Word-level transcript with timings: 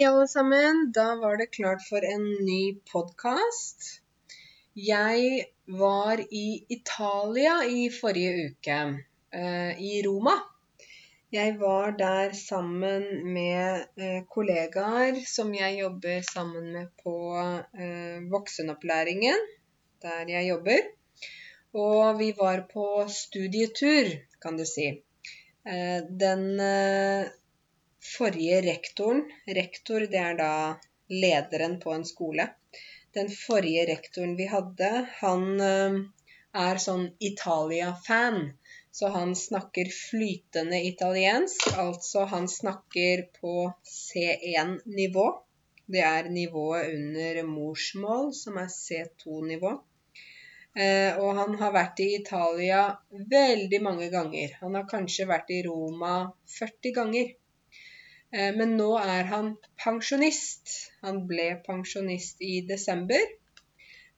Hei, 0.00 0.06
alle 0.08 0.26
sammen. 0.26 0.78
Da 0.96 1.16
var 1.20 1.36
det 1.36 1.50
klart 1.52 1.82
for 1.84 2.04
en 2.10 2.22
ny 2.46 2.78
podkast. 2.90 3.88
Jeg 4.74 5.42
var 5.80 6.22
i 6.32 6.64
Italia 6.76 7.58
i 7.68 7.90
forrige 7.92 8.46
uke, 8.46 8.78
eh, 9.40 9.82
i 9.88 10.00
Roma. 10.06 10.32
Jeg 11.36 11.58
var 11.60 11.92
der 11.98 12.32
sammen 12.32 13.04
med 13.34 13.84
eh, 14.00 14.24
kollegaer 14.36 15.20
som 15.34 15.52
jeg 15.54 15.82
jobber 15.82 16.24
sammen 16.30 16.72
med 16.78 16.88
på 17.04 17.14
eh, 17.36 18.24
voksenopplæringen, 18.32 19.46
der 20.02 20.34
jeg 20.38 20.48
jobber. 20.48 20.88
Og 21.74 22.18
vi 22.18 22.32
var 22.40 22.64
på 22.72 22.88
studietur, 23.08 24.08
kan 24.40 24.56
du 24.56 24.64
si. 24.64 24.88
Den 26.24 26.48
forrige 28.02 28.62
rektoren 28.66 29.22
Rektor, 29.46 30.06
det 30.10 30.20
er 30.20 30.38
da 30.38 30.54
lederen 31.12 31.78
på 31.80 31.92
en 31.94 32.04
skole. 32.08 32.48
Den 33.14 33.28
forrige 33.30 33.86
rektoren 33.90 34.36
vi 34.38 34.48
hadde, 34.48 34.90
han 35.20 35.60
eh, 35.60 36.00
er 36.64 36.80
sånn 36.82 37.10
Italia-fan. 37.20 38.42
Så 38.92 39.08
han 39.08 39.30
snakker 39.36 39.88
flytende 39.88 40.82
italiensk, 40.84 41.70
altså 41.80 42.26
han 42.28 42.48
snakker 42.48 43.22
på 43.40 43.54
C1-nivå. 43.88 45.24
Det 45.92 46.02
er 46.04 46.28
nivået 46.28 46.92
under 46.92 47.40
morsmål, 47.48 48.34
som 48.36 48.58
er 48.60 48.68
C2-nivå. 48.68 49.72
Eh, 50.76 51.18
og 51.20 51.36
han 51.36 51.56
har 51.60 51.72
vært 51.72 52.00
i 52.04 52.10
Italia 52.18 52.84
veldig 53.32 53.80
mange 53.84 54.08
ganger. 54.12 54.58
Han 54.60 54.76
har 54.76 54.86
kanskje 54.88 55.28
vært 55.28 55.52
i 55.52 55.62
Roma 55.66 56.14
40 56.58 56.94
ganger. 57.00 57.32
Eh, 58.32 58.50
men 58.56 58.76
nå 58.78 58.90
er 58.98 59.28
han 59.32 59.54
pensjonist. 59.84 60.74
Han 61.04 61.24
ble 61.28 61.48
pensjonist 61.66 62.42
i 62.42 62.60
desember. 62.68 63.22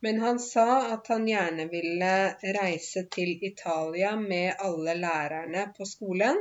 Men 0.04 0.20
han 0.20 0.38
sa 0.38 0.68
at 0.92 1.08
han 1.08 1.24
gjerne 1.28 1.64
ville 1.72 2.14
reise 2.58 3.06
til 3.14 3.38
Italia 3.48 4.12
med 4.20 4.60
alle 4.66 4.94
lærerne 5.00 5.70
på 5.76 5.86
skolen. 5.88 6.40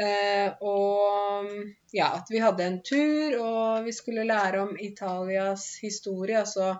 Eh, 0.00 0.48
og 0.64 1.50
ja, 1.94 2.08
at 2.18 2.30
vi 2.32 2.42
hadde 2.42 2.66
en 2.66 2.80
tur, 2.86 3.36
og 3.38 3.86
vi 3.86 3.94
skulle 3.94 4.26
lære 4.26 4.64
om 4.64 4.74
Italias 4.80 5.66
historie, 5.82 6.38
altså 6.40 6.72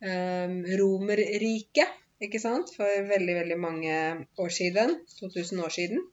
um, 0.00 0.58
Romerriket, 0.80 1.94
ikke 2.22 2.40
sant, 2.40 2.72
for 2.76 3.08
veldig, 3.10 3.34
veldig 3.42 3.58
mange 3.60 3.96
år 4.38 4.54
siden. 4.58 4.98
2000 5.20 5.64
år 5.64 5.74
siden. 5.78 6.06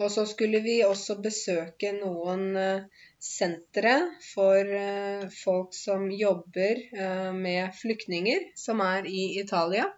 Og 0.00 0.08
så 0.12 0.24
skulle 0.28 0.62
vi 0.64 0.78
også 0.84 1.18
besøke 1.20 1.92
noen 1.92 2.44
eh, 2.56 2.84
sentre 3.20 3.94
for 4.30 4.74
eh, 4.76 5.26
folk 5.42 5.74
som 5.76 6.06
jobber 6.14 6.80
eh, 6.96 7.32
med 7.36 7.74
flyktninger, 7.76 8.46
som 8.56 8.80
er 8.84 9.08
i 9.08 9.40
Italia. 9.40 9.90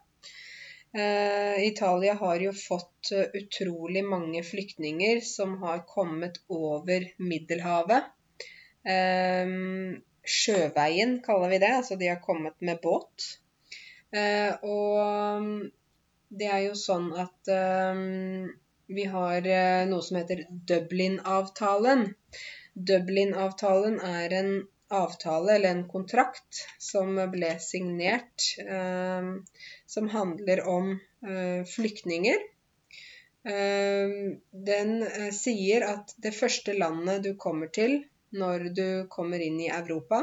Italia 0.93 2.13
har 2.21 2.43
jo 2.45 2.51
fått 2.53 3.15
utrolig 3.39 4.03
mange 4.05 4.43
flyktninger 4.45 5.23
som 5.25 5.55
har 5.63 5.87
kommet 5.89 6.37
over 6.53 7.07
Middelhavet. 7.17 8.11
Sjøveien 10.35 11.15
kaller 11.25 11.55
vi 11.55 11.63
det, 11.65 11.71
altså 11.79 11.97
de 11.97 12.11
har 12.13 12.21
kommet 12.21 12.61
med 12.61 12.83
båt. 12.85 13.25
Og 14.69 15.49
det 16.29 16.51
er 16.53 16.61
jo 16.67 16.77
sånn 16.77 17.09
at 17.25 17.55
vi 18.95 19.05
har 19.05 19.47
eh, 19.47 19.85
noe 19.89 20.03
som 20.05 20.19
heter 20.21 20.45
Dublin-avtalen. 20.69 22.07
Dublin-avtalen 22.75 23.99
er 24.09 24.35
en 24.39 24.53
avtale 24.93 25.55
eller 25.55 25.73
en 25.73 25.87
kontrakt 25.89 26.63
som 26.83 27.17
ble 27.33 27.55
signert, 27.65 28.49
eh, 28.61 29.31
som 29.87 30.11
handler 30.13 30.65
om 30.69 30.93
eh, 30.95 31.63
flyktninger. 31.69 32.49
Den 33.43 34.91
sier 35.35 35.83
at 35.83 36.13
det 36.23 36.31
første 36.37 36.77
landet 36.79 37.25
du 37.25 37.33
kommer 37.35 37.73
til 37.75 37.97
når 38.39 38.69
du 38.77 38.85
kommer 39.11 39.43
inn 39.43 39.57
i 39.65 39.67
Europa, 39.67 40.21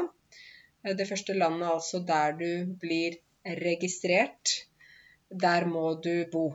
det 0.80 1.04
første 1.04 1.36
landet 1.36 1.68
altså 1.68 2.00
der 2.00 2.32
du 2.38 2.78
blir 2.80 3.18
registrert, 3.60 4.54
der 5.28 5.68
må 5.68 6.00
du 6.00 6.24
bo. 6.32 6.46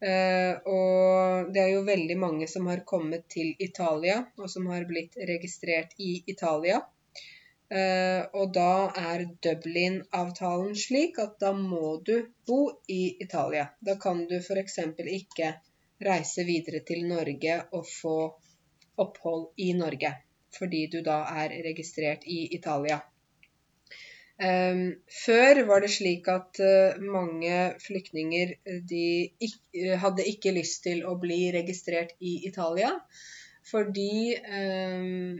Uh, 0.00 0.56
og 0.64 1.50
det 1.52 1.60
er 1.60 1.74
jo 1.74 1.82
veldig 1.84 2.16
mange 2.16 2.46
som 2.48 2.70
har 2.70 2.86
kommet 2.88 3.26
til 3.28 3.52
Italia, 3.60 4.22
og 4.40 4.48
som 4.48 4.70
har 4.72 4.86
blitt 4.88 5.18
registrert 5.28 5.92
i 6.00 6.22
Italia. 6.32 6.80
Uh, 7.70 8.24
og 8.34 8.54
da 8.56 8.88
er 8.98 9.26
Dublin-avtalen 9.44 10.72
slik 10.74 11.20
at 11.22 11.36
da 11.42 11.52
må 11.56 11.98
du 12.06 12.16
bo 12.48 12.62
i 12.88 13.02
Italia. 13.20 13.68
Da 13.80 13.98
kan 14.00 14.24
du 14.30 14.38
f.eks. 14.40 14.80
ikke 15.20 15.52
reise 16.00 16.48
videre 16.48 16.80
til 16.88 17.04
Norge 17.06 17.60
og 17.76 17.84
få 17.86 18.16
opphold 19.04 19.50
i 19.60 19.72
Norge, 19.76 20.14
fordi 20.56 20.86
du 20.92 21.00
da 21.04 21.22
er 21.44 21.60
registrert 21.68 22.24
i 22.24 22.46
Italia. 22.56 23.02
Um, 24.40 24.94
før 25.12 25.58
var 25.68 25.82
det 25.84 25.90
slik 25.92 26.28
at 26.32 26.56
uh, 26.64 27.00
mange 27.04 27.56
flyktninger 27.84 28.54
eh, 28.56 28.78
de 28.88 29.28
uh, 29.36 29.98
hadde 30.00 30.24
ikke 30.30 30.54
lyst 30.56 30.80
til 30.86 31.02
å 31.04 31.12
bli 31.20 31.50
registrert 31.52 32.14
i 32.24 32.38
Italia 32.48 32.94
fordi 33.68 34.32
um, 34.40 35.36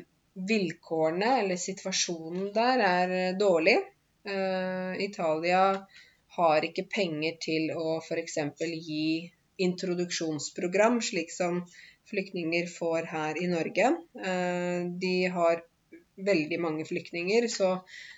vilkårene 0.51 1.31
eller 1.41 1.61
situasjonen 1.61 2.51
der 2.55 2.83
er 2.85 3.15
dårlig. 3.41 3.79
Italia 5.01 5.63
har 6.37 6.67
ikke 6.67 6.85
penger 6.93 7.39
til 7.43 7.73
å 7.75 7.97
f.eks. 7.99 8.37
gi 8.61 9.33
introduksjonsprogram, 9.65 11.01
slik 11.03 11.33
som 11.35 11.63
flyktninger 12.13 12.69
får 12.71 13.09
her 13.11 13.41
i 13.41 13.49
Norge. 13.51 13.91
de 15.03 15.15
har 15.35 15.65
veldig 16.17 16.59
mange 16.61 16.85
flyktninger. 16.89 17.47
Så 17.49 17.71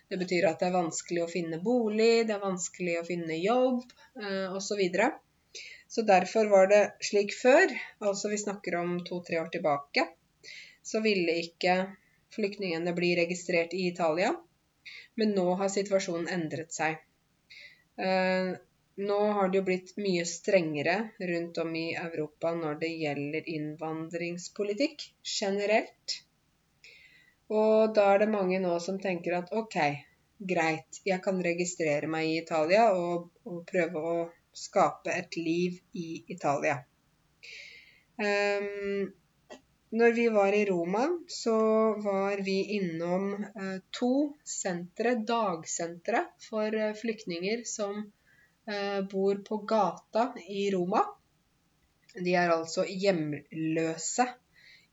det 0.08 0.18
betyr 0.20 0.48
at 0.48 0.62
det 0.62 0.68
er 0.68 0.76
vanskelig 0.76 1.24
å 1.24 1.30
finne 1.30 1.60
bolig, 1.64 2.26
det 2.28 2.36
er 2.36 2.42
vanskelig 2.42 2.98
å 3.00 3.06
finne 3.08 3.38
jobb 3.40 3.84
eh, 4.20 4.48
osv. 4.52 4.72
Så, 4.72 4.78
videre. 4.80 5.10
så 5.88 6.02
derfor 6.08 6.48
var 6.52 6.70
det 6.72 6.82
slik 7.04 7.34
før, 7.36 7.72
altså 8.00 8.32
vi 8.32 8.40
snakker 8.40 8.78
om 8.80 8.98
to-tre 9.04 9.40
år 9.40 9.52
tilbake, 9.52 10.06
så 10.82 11.02
ville 11.04 11.36
ikke 11.44 11.76
flyktningene 12.34 12.94
bli 12.96 13.12
registrert 13.18 13.74
i 13.76 13.86
Italia. 13.90 14.32
Men 15.20 15.34
nå 15.36 15.46
har 15.60 15.68
situasjonen 15.70 16.30
endret 16.32 16.72
seg. 16.72 16.96
Eh, 18.00 18.52
nå 19.06 19.18
har 19.36 19.48
det 19.48 19.60
jo 19.60 19.66
blitt 19.66 19.92
mye 20.00 20.24
strengere 20.28 20.96
rundt 21.30 21.58
om 21.62 21.76
i 21.76 21.86
Europa 21.96 22.52
når 22.56 22.80
det 22.82 22.90
gjelder 23.02 23.48
innvandringspolitikk 23.48 25.04
generelt. 25.24 26.18
Og 27.52 27.92
da 27.96 28.06
er 28.14 28.22
det 28.22 28.30
mange 28.32 28.58
nå 28.62 28.78
som 28.80 28.98
tenker 29.00 29.36
at 29.36 29.50
ok, 29.52 29.76
greit, 30.48 31.00
jeg 31.04 31.20
kan 31.24 31.40
registrere 31.44 32.08
meg 32.10 32.28
i 32.30 32.38
Italia 32.40 32.86
og, 32.96 33.28
og 33.44 33.64
prøve 33.68 34.04
å 34.12 34.14
skape 34.56 35.12
et 35.12 35.36
liv 35.36 35.76
i 35.92 36.22
Italia. 36.32 36.78
Um, 38.22 39.12
når 39.92 40.16
vi 40.16 40.26
var 40.32 40.56
i 40.56 40.64
Roma, 40.68 41.04
så 41.28 41.56
var 42.00 42.40
vi 42.44 42.58
innom 42.78 43.32
uh, 43.36 43.78
to 43.92 44.12
sentre, 44.48 45.16
dagsentre 45.28 46.24
for 46.48 46.72
uh, 46.72 46.92
flyktninger 46.96 47.64
som 47.68 47.98
uh, 48.00 49.00
bor 49.12 49.42
på 49.48 49.60
gata 49.68 50.30
i 50.48 50.70
Roma. 50.72 51.04
De 52.16 52.32
er 52.36 52.52
altså 52.52 52.84
hjemløse 52.88 54.28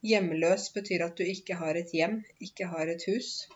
Hjemløs 0.06 0.70
betyr 0.76 1.04
at 1.10 1.18
du 1.20 1.26
ikke 1.28 1.58
har 1.60 1.80
et 1.80 1.92
hjem, 1.94 2.22
ikke 2.44 2.70
har 2.72 2.92
et 2.92 3.04
hus. 3.10 3.48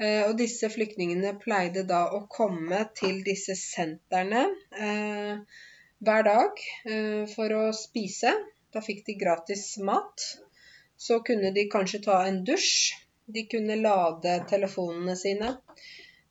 Eh, 0.00 0.22
og 0.24 0.36
disse 0.38 0.70
flyktningene 0.72 1.34
pleide 1.42 1.84
da 1.88 2.06
å 2.16 2.22
komme 2.32 2.80
til 2.98 3.20
disse 3.26 3.56
sentrene 3.58 4.46
eh, 4.72 5.42
hver 6.02 6.26
dag 6.26 6.64
eh, 6.88 7.24
for 7.34 7.54
å 7.58 7.66
spise. 7.76 8.32
Da 8.72 8.80
fikk 8.80 9.04
de 9.06 9.18
gratis 9.20 9.66
mat. 9.84 10.24
Så 10.96 11.20
kunne 11.26 11.52
de 11.54 11.66
kanskje 11.70 12.00
ta 12.06 12.22
en 12.26 12.40
dusj. 12.46 12.94
De 13.32 13.44
kunne 13.50 13.76
lade 13.78 14.38
telefonene 14.50 15.14
sine. 15.18 15.52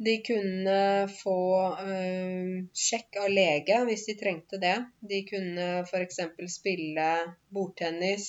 De 0.01 0.15
kunne 0.25 1.07
få 1.13 1.37
eh, 1.85 2.65
sjekk 2.73 3.19
av 3.21 3.29
lege 3.29 3.77
hvis 3.85 4.07
de 4.09 4.15
trengte 4.17 4.57
det. 4.61 4.77
De 5.11 5.21
kunne 5.27 5.67
f.eks. 5.85 6.23
spille 6.49 7.09
bordtennis, 7.53 8.25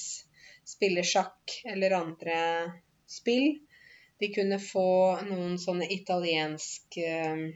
spille 0.65 1.05
sjakk 1.07 1.61
eller 1.65 1.97
andre 1.99 2.39
spill. 3.07 3.59
De 4.19 4.29
kunne 4.35 4.59
få 4.63 4.89
noen 5.27 5.59
sånne 5.59 5.89
italienske 5.91 7.07
eh, 7.09 7.47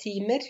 timer. 0.00 0.46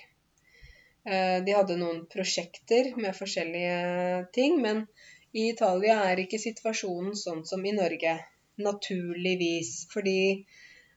Eh, 1.04 1.38
de 1.44 1.56
hadde 1.56 1.78
noen 1.80 2.04
prosjekter 2.12 2.92
med 2.96 3.16
forskjellige 3.16 4.26
ting, 4.36 4.60
men 4.62 4.84
i 5.32 5.48
Italia 5.50 6.00
er 6.10 6.22
ikke 6.22 6.42
situasjonen 6.42 7.16
sånn 7.18 7.42
som 7.46 7.64
i 7.66 7.74
Norge. 7.76 8.18
Naturligvis. 8.60 9.86
Fordi 9.92 10.44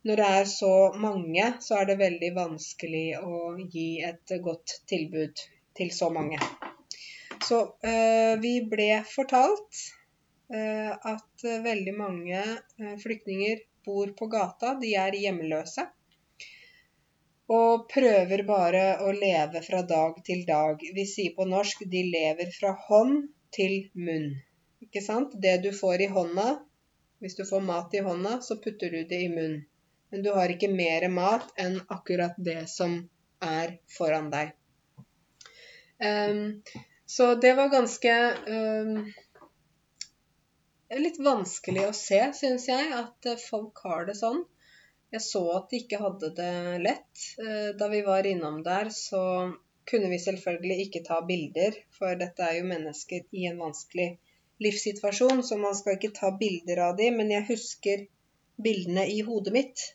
når 0.03 0.19
det 0.19 0.29
er 0.37 0.47
så 0.51 0.73
mange, 0.99 1.45
så 1.63 1.79
er 1.79 1.89
det 1.89 2.01
veldig 2.01 2.31
vanskelig 2.35 3.05
å 3.23 3.55
gi 3.71 3.87
et 4.03 4.33
godt 4.43 4.81
tilbud 4.91 5.43
til 5.77 5.93
så 5.95 6.09
mange. 6.13 6.39
Så 7.43 7.59
øh, 7.87 8.33
vi 8.43 8.57
ble 8.69 8.89
fortalt 9.07 9.85
at 10.53 11.45
veldig 11.65 11.93
mange 11.97 12.39
eh, 12.41 12.95
flyktninger 13.01 13.63
bor 13.85 14.13
på 14.19 14.27
gata. 14.31 14.73
De 14.81 14.93
er 14.99 15.17
hjemløse. 15.19 15.87
Og 17.53 17.87
prøver 17.91 18.45
bare 18.47 18.83
å 19.03 19.11
leve 19.17 19.61
fra 19.65 19.81
dag 19.87 20.21
til 20.25 20.45
dag. 20.47 20.79
Vi 20.95 21.05
sier 21.09 21.35
på 21.35 21.47
norsk 21.49 21.83
de 21.91 22.05
lever 22.13 22.53
fra 22.55 22.71
hånd 22.87 23.27
til 23.53 23.89
munn. 23.93 24.31
Ikke 24.85 25.03
sant? 25.03 25.35
Det 25.35 25.57
du 25.65 25.71
får 25.75 26.05
i 26.05 26.13
hånda, 26.15 26.47
hvis 27.23 27.37
du 27.39 27.43
får 27.47 27.67
mat 27.67 27.93
i 27.93 28.01
hånda, 28.05 28.39
så 28.45 28.57
putter 28.63 28.91
du 28.95 29.03
det 29.09 29.21
i 29.27 29.29
munnen 29.31 29.63
men 30.13 30.21
du 30.21 30.29
har 30.29 30.51
ikke 30.53 30.67
mer 30.69 31.07
mat 31.09 31.47
enn 31.57 31.79
akkurat 31.93 32.35
det 32.47 32.67
som 32.69 32.91
er 33.41 33.71
foran 33.89 34.27
deg. 34.29 34.51
Um, 35.97 36.61
så 37.09 37.31
det 37.41 37.55
var 37.57 37.71
ganske 37.73 38.13
um, 38.45 38.99
Litt 40.99 41.19
vanskelig 41.23 41.87
å 41.87 41.93
se, 41.97 42.19
syns 42.37 42.67
jeg, 42.69 42.89
at 42.93 43.29
folk 43.41 43.79
har 43.85 44.05
det 44.09 44.17
sånn. 44.19 44.43
Jeg 45.13 45.23
så 45.25 45.41
at 45.55 45.71
de 45.71 45.79
ikke 45.83 46.01
hadde 46.01 46.31
det 46.37 46.53
lett. 46.83 47.23
Uh, 47.39 47.71
da 47.79 47.89
vi 47.89 48.01
var 48.05 48.27
innom 48.29 48.61
der, 48.65 48.91
så 48.93 49.23
kunne 49.89 50.11
vi 50.11 50.19
selvfølgelig 50.21 50.87
ikke 50.87 51.03
ta 51.07 51.19
bilder, 51.27 51.77
for 51.97 52.17
dette 52.19 52.45
er 52.45 52.59
jo 52.59 52.69
mennesker 52.69 53.25
i 53.35 53.47
en 53.49 53.59
vanskelig 53.61 54.13
livssituasjon, 54.63 55.43
så 55.43 55.57
man 55.59 55.75
skal 55.75 55.97
ikke 55.97 56.13
ta 56.15 56.31
bilder 56.39 56.85
av 56.87 56.95
dem, 56.99 57.17
men 57.19 57.33
jeg 57.33 57.49
husker 57.49 58.05
bildene 58.63 59.05
i 59.09 59.19
hodet 59.25 59.53
mitt 59.55 59.89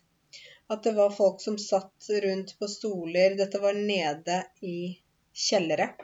at 0.68 0.82
det 0.84 0.92
var 0.92 1.14
folk 1.14 1.40
som 1.40 1.56
satt 1.58 2.10
rundt 2.22 2.58
på 2.58 2.68
stoler. 2.68 3.36
Dette 3.38 3.60
var 3.62 3.74
nede 3.74 4.42
i 4.60 4.98
kjellere. 5.32 5.94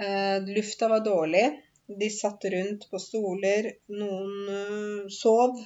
Eh, 0.00 0.46
lufta 0.46 0.88
var 0.88 1.04
dårlig. 1.04 1.44
De 1.88 2.10
satt 2.12 2.44
rundt 2.52 2.86
på 2.90 3.00
stoler. 3.00 3.72
Noen 3.88 4.34
uh, 4.48 5.08
sov. 5.12 5.56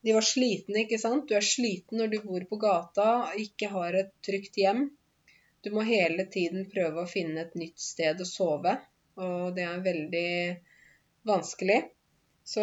De 0.00 0.14
var 0.14 0.24
slitne, 0.24 0.84
ikke 0.84 1.00
sant. 1.02 1.26
Du 1.28 1.34
er 1.34 1.44
sliten 1.44 1.98
når 1.98 2.12
du 2.12 2.18
bor 2.22 2.46
på 2.50 2.60
gata, 2.62 3.08
ikke 3.42 3.72
har 3.74 3.98
et 3.98 4.14
trygt 4.24 4.56
hjem. 4.60 4.86
Du 5.60 5.72
må 5.74 5.82
hele 5.82 6.28
tiden 6.30 6.68
prøve 6.70 7.02
å 7.02 7.10
finne 7.10 7.42
et 7.42 7.56
nytt 7.58 7.82
sted 7.82 8.20
å 8.22 8.26
sove, 8.28 8.76
og 9.18 9.56
det 9.56 9.64
er 9.66 9.82
veldig 9.82 10.28
vanskelig. 11.26 11.80
Så 12.48 12.62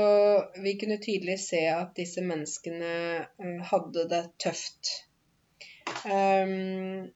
vi 0.63 0.77
kunne 0.81 0.97
tydelig 0.97 1.35
se 1.43 1.59
at 1.69 1.91
disse 1.99 2.23
menneskene 2.25 2.93
eh, 3.19 3.59
hadde 3.69 4.07
det 4.09 4.23
tøft. 4.41 4.93
Um, 6.07 7.11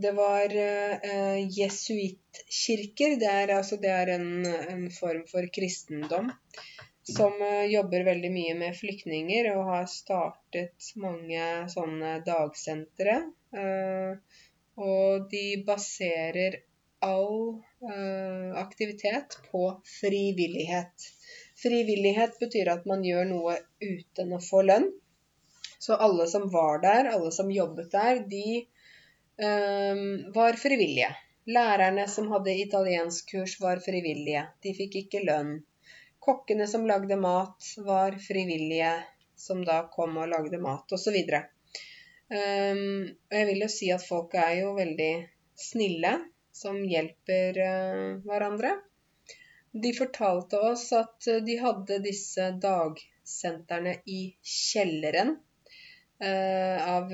det 0.00 0.12
var 0.12 0.56
eh, 0.56 1.48
jesuittkirker. 1.58 3.16
Det 3.20 3.30
er, 3.30 3.52
altså, 3.56 3.78
det 3.80 3.92
er 3.92 4.12
en, 4.16 4.46
en, 4.46 4.86
form 4.92 5.24
for 5.30 5.46
kristendom 5.52 6.30
som 7.06 7.36
eh, 7.42 7.66
jobber 7.70 8.06
veldig 8.08 8.32
mye 8.34 8.56
med 8.58 8.76
flyktninger 8.76 9.50
og 9.54 9.70
har 9.70 9.88
startet 9.90 10.90
mange 11.00 11.42
sånne 11.72 12.18
dagsentre. 12.26 13.18
Eh, 13.56 14.40
og 14.76 15.30
de 15.30 15.46
baserer 15.64 16.60
all 17.06 17.62
aktivitet 18.56 19.36
på 19.52 19.60
frivillighet. 20.00 21.04
Frivillighet 21.60 22.38
betyr 22.40 22.70
at 22.72 22.86
man 22.88 23.04
gjør 23.04 23.28
noe 23.28 23.54
uten 23.84 24.32
å 24.34 24.40
få 24.42 24.62
lønn. 24.66 24.88
Så 25.78 25.94
alle 25.94 26.26
som 26.26 26.48
var 26.50 26.80
der, 26.82 27.12
alle 27.12 27.30
som 27.32 27.52
jobbet 27.52 27.92
der, 27.92 28.24
de 28.28 28.64
var 30.36 30.56
frivillige. 30.60 31.10
Lærerne 31.46 32.08
som 32.08 32.30
hadde 32.32 32.54
italienskkurs, 32.58 33.60
var 33.60 33.78
frivillige. 33.84 34.46
De 34.64 34.72
fikk 34.74 34.96
ikke 35.02 35.20
lønn. 35.26 35.58
Kokkene 36.26 36.66
som 36.66 36.86
lagde 36.88 37.18
mat, 37.20 37.68
var 37.86 38.16
frivillige, 38.18 38.94
som 39.36 39.60
da 39.64 39.82
kom 39.92 40.16
og 40.18 40.32
lagde 40.32 40.58
mat, 40.58 40.90
osv. 40.96 41.18
Um, 42.26 43.04
og 43.30 43.36
jeg 43.38 43.46
vil 43.50 43.62
jo 43.62 43.70
si 43.70 43.92
at 43.94 44.02
folk 44.02 44.34
er 44.34 44.56
jo 44.62 44.72
veldig 44.74 45.12
snille, 45.68 46.16
som 46.56 46.80
hjelper 46.82 47.60
uh, 47.62 48.24
hverandre. 48.26 48.72
De 49.82 49.92
fortalte 49.94 50.58
oss 50.72 50.88
at 50.96 51.26
eh, 51.28 51.42
de 51.44 51.58
hadde 51.60 51.98
disse 52.00 52.44
dagsentrene 52.62 53.98
i 54.08 54.20
kjelleren 54.40 55.34
eh, 55.34 55.42
av 56.16 57.10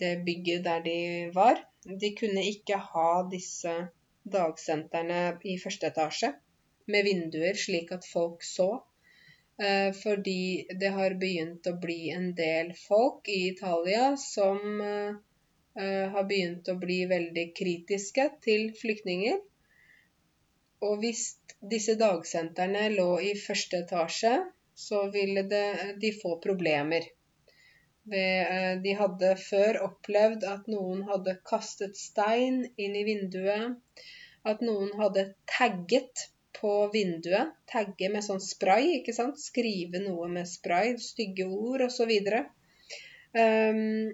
det 0.00 0.12
bygget 0.26 0.64
der 0.64 0.80
de 0.82 0.96
var. 1.34 1.60
De 1.84 2.10
kunne 2.18 2.42
ikke 2.50 2.80
ha 2.82 3.10
disse 3.30 3.74
dagsentrene 4.24 5.20
i 5.44 5.54
første 5.62 5.92
etasje 5.92 6.32
med 6.90 7.06
vinduer 7.06 7.56
slik 7.58 7.92
at 7.94 8.06
folk 8.08 8.42
så. 8.44 8.68
Eh, 9.62 9.92
fordi 9.94 10.66
det 10.80 10.90
har 10.96 11.14
begynt 11.20 11.66
å 11.70 11.76
bli 11.80 12.10
en 12.10 12.32
del 12.34 12.72
folk 12.78 13.28
i 13.30 13.40
Italia 13.52 14.14
som 14.18 14.80
eh, 14.82 15.14
eh 15.84 16.06
har 16.14 16.26
begynt 16.30 16.68
å 16.68 16.74
bli 16.78 17.04
veldig 17.10 17.46
kritiske 17.58 18.28
til 18.46 18.72
flyktninger. 18.80 19.38
Og 20.88 20.98
hvis 21.02 21.22
disse 21.74 21.94
dagsentrene 22.00 22.88
lå 22.96 23.10
i 23.20 23.34
første 23.38 23.84
etasje, 23.84 24.34
så 24.74 25.06
ville 25.14 25.46
det, 25.46 25.66
de 26.02 26.10
få 26.18 26.34
problemer. 26.42 27.06
Eh, 28.12 28.74
de 28.84 28.92
hadde 28.98 29.30
før 29.40 29.78
opplevd 29.86 30.44
at 30.44 30.66
noen 30.68 31.06
hadde 31.08 31.38
kastet 31.48 31.96
stein 31.96 32.64
inn 32.76 32.96
i 33.00 33.04
vinduet. 33.06 33.78
At 34.44 34.60
noen 34.60 34.92
hadde 34.98 35.30
tagget 35.48 36.26
på 36.58 36.74
vinduet. 36.92 37.54
Tagge 37.70 38.10
med 38.12 38.24
sånn 38.26 38.42
spray, 38.44 38.98
ikke 38.98 39.14
sant. 39.16 39.40
Skrive 39.40 40.02
noe 40.04 40.28
med 40.32 40.48
spray. 40.48 40.94
Stygge 41.00 41.48
ord 41.48 41.86
osv. 41.88 42.12
Um, 43.34 44.12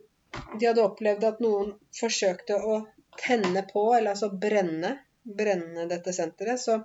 de 0.55 0.69
hadde 0.69 0.87
opplevd 0.87 1.27
at 1.27 1.43
noen 1.43 1.75
forsøkte 1.99 2.61
å 2.63 2.79
tenne 3.21 3.65
på, 3.69 3.83
eller 3.97 4.15
altså 4.15 4.31
brenne, 4.31 4.95
brenne 5.25 5.89
dette 5.91 6.15
senteret. 6.15 6.63
Så 6.63 6.79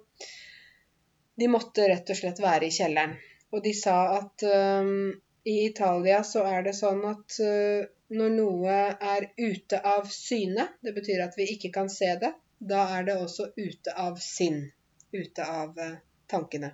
de 1.37 1.51
måtte 1.51 1.85
rett 1.91 2.09
og 2.09 2.17
slett 2.17 2.41
være 2.41 2.67
i 2.67 2.73
kjelleren. 2.73 3.15
Og 3.53 3.61
de 3.63 3.71
sa 3.77 3.95
at 4.17 4.43
um, 4.49 5.13
i 5.45 5.65
Italia 5.65 6.23
så 6.23 6.43
er 6.49 6.63
det 6.65 6.73
sånn 6.77 7.03
at 7.05 7.37
uh, 7.45 7.85
når 8.17 8.33
noe 8.33 8.77
er 9.13 9.27
ute 9.37 9.79
av 9.81 10.09
syne, 10.13 10.67
det 10.81 10.93
betyr 10.95 11.21
at 11.25 11.37
vi 11.37 11.47
ikke 11.53 11.71
kan 11.75 11.89
se 11.93 12.09
det, 12.21 12.31
da 12.57 12.85
er 12.97 13.05
det 13.07 13.17
også 13.21 13.51
ute 13.57 13.93
av 14.05 14.17
sinn. 14.21 14.63
Ute 15.13 15.45
av 15.45 15.77
uh, 15.77 15.97
tankene. 16.31 16.71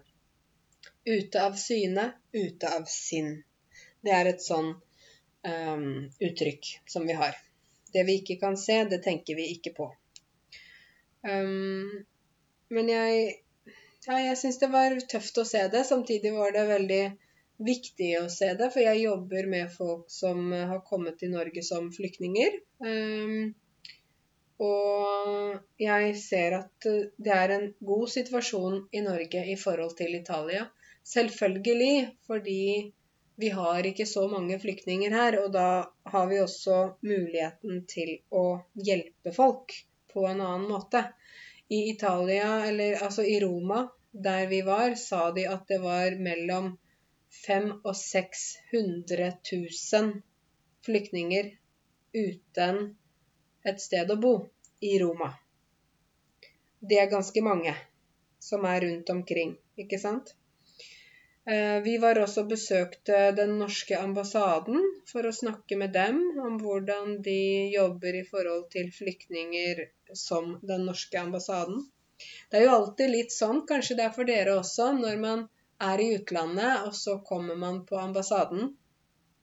Ute 1.05 1.43
av 1.43 1.57
syne, 1.59 2.11
ute 2.31 2.71
av 2.77 2.87
sinn. 2.89 3.33
Det 4.01 4.13
er 4.15 4.31
et 4.31 4.43
sånn 4.43 4.71
um, 4.71 5.87
uttrykk 6.19 6.71
som 6.89 7.07
vi 7.07 7.17
har. 7.17 7.35
Det 7.91 8.05
vi 8.07 8.21
ikke 8.21 8.39
kan 8.41 8.55
se, 8.57 8.83
det 8.87 9.01
tenker 9.03 9.35
vi 9.35 9.49
ikke 9.55 9.73
på. 9.77 9.89
Um, 11.27 12.05
men 12.71 12.89
jeg 12.89 13.41
ja, 14.07 14.17
jeg 14.17 14.37
syns 14.39 14.57
det 14.61 14.71
var 14.73 14.95
tøft 15.11 15.37
å 15.37 15.45
se 15.45 15.67
det. 15.73 15.83
Samtidig 15.85 16.31
var 16.33 16.55
det 16.55 16.63
veldig 16.71 17.01
viktig 17.65 18.11
å 18.19 18.27
se 18.31 18.51
det, 18.59 18.69
for 18.73 18.83
jeg 18.83 19.03
jobber 19.05 19.49
med 19.49 19.71
folk 19.73 20.07
som 20.11 20.51
har 20.53 20.83
kommet 20.87 21.19
til 21.21 21.33
Norge 21.33 21.63
som 21.65 21.89
flyktninger. 21.93 22.57
Um, 22.83 23.51
og 24.61 25.81
jeg 25.81 26.15
ser 26.21 26.57
at 26.59 26.87
det 27.17 27.33
er 27.33 27.55
en 27.55 27.67
god 27.81 28.09
situasjon 28.13 28.83
i 28.93 29.01
Norge 29.05 29.45
i 29.49 29.57
forhold 29.57 29.95
til 29.97 30.17
Italia. 30.19 30.67
Selvfølgelig 31.07 32.11
fordi 32.27 32.91
vi 33.41 33.49
har 33.49 33.87
ikke 33.89 34.05
så 34.05 34.27
mange 34.29 34.59
flyktninger 34.61 35.13
her, 35.17 35.39
og 35.41 35.53
da 35.55 35.69
har 36.13 36.27
vi 36.29 36.37
også 36.43 36.77
muligheten 37.01 37.85
til 37.89 38.19
å 38.29 38.61
hjelpe 38.77 39.33
folk 39.33 39.73
på 40.13 40.27
en 40.29 40.43
annen 40.45 40.67
måte. 40.69 41.07
I 41.71 41.87
Italia, 41.93 42.67
eller 42.67 43.01
altså 43.01 43.25
i 43.25 43.39
Roma, 43.41 43.85
der 44.11 44.45
vi 44.51 44.61
var, 44.67 44.93
sa 44.99 45.31
de 45.31 45.47
at 45.49 45.65
det 45.71 45.79
var 45.81 46.17
mellom 46.19 46.75
500 47.31 47.79
og 47.83 47.95
600 47.97 49.29
000 49.51 50.11
flyktninger 50.85 51.53
uten 52.15 52.81
et 53.71 53.81
sted 53.81 54.11
å 54.11 54.19
bo 54.19 54.33
i 54.81 54.97
Roma. 55.01 55.31
Det 56.81 56.97
er 56.97 57.09
ganske 57.11 57.43
mange 57.45 57.73
som 58.41 58.65
er 58.65 58.81
rundt 58.87 59.09
omkring, 59.13 59.53
ikke 59.77 59.99
sant? 60.01 60.33
Eh, 61.45 61.77
vi 61.85 61.97
var 61.97 62.19
også 62.21 62.43
besøkte 62.49 63.19
den 63.37 63.55
norske 63.59 63.97
ambassaden 63.97 64.83
for 65.09 65.25
å 65.25 65.33
snakke 65.33 65.77
med 65.77 65.93
dem 65.95 66.19
om 66.41 66.59
hvordan 66.61 67.15
de 67.25 67.71
jobber 67.73 68.17
i 68.19 68.25
forhold 68.27 68.67
til 68.73 68.91
flyktninger 68.93 69.81
som 70.13 70.59
den 70.61 70.85
norske 70.89 71.17
ambassaden. 71.21 71.81
Det 72.49 72.59
er 72.59 72.67
jo 72.67 72.75
alltid 72.75 73.09
litt 73.09 73.33
sånn, 73.33 73.63
kanskje 73.69 73.97
det 73.97 74.05
er 74.05 74.13
for 74.17 74.29
dere 74.29 74.59
også, 74.59 74.91
når 74.99 75.17
man 75.21 75.47
er 75.81 76.01
i 76.01 76.11
utlandet, 76.17 76.85
og 76.87 76.95
så 76.95 77.17
kommer 77.25 77.57
man 77.59 77.81
på 77.85 77.97
ambassaden, 77.99 78.71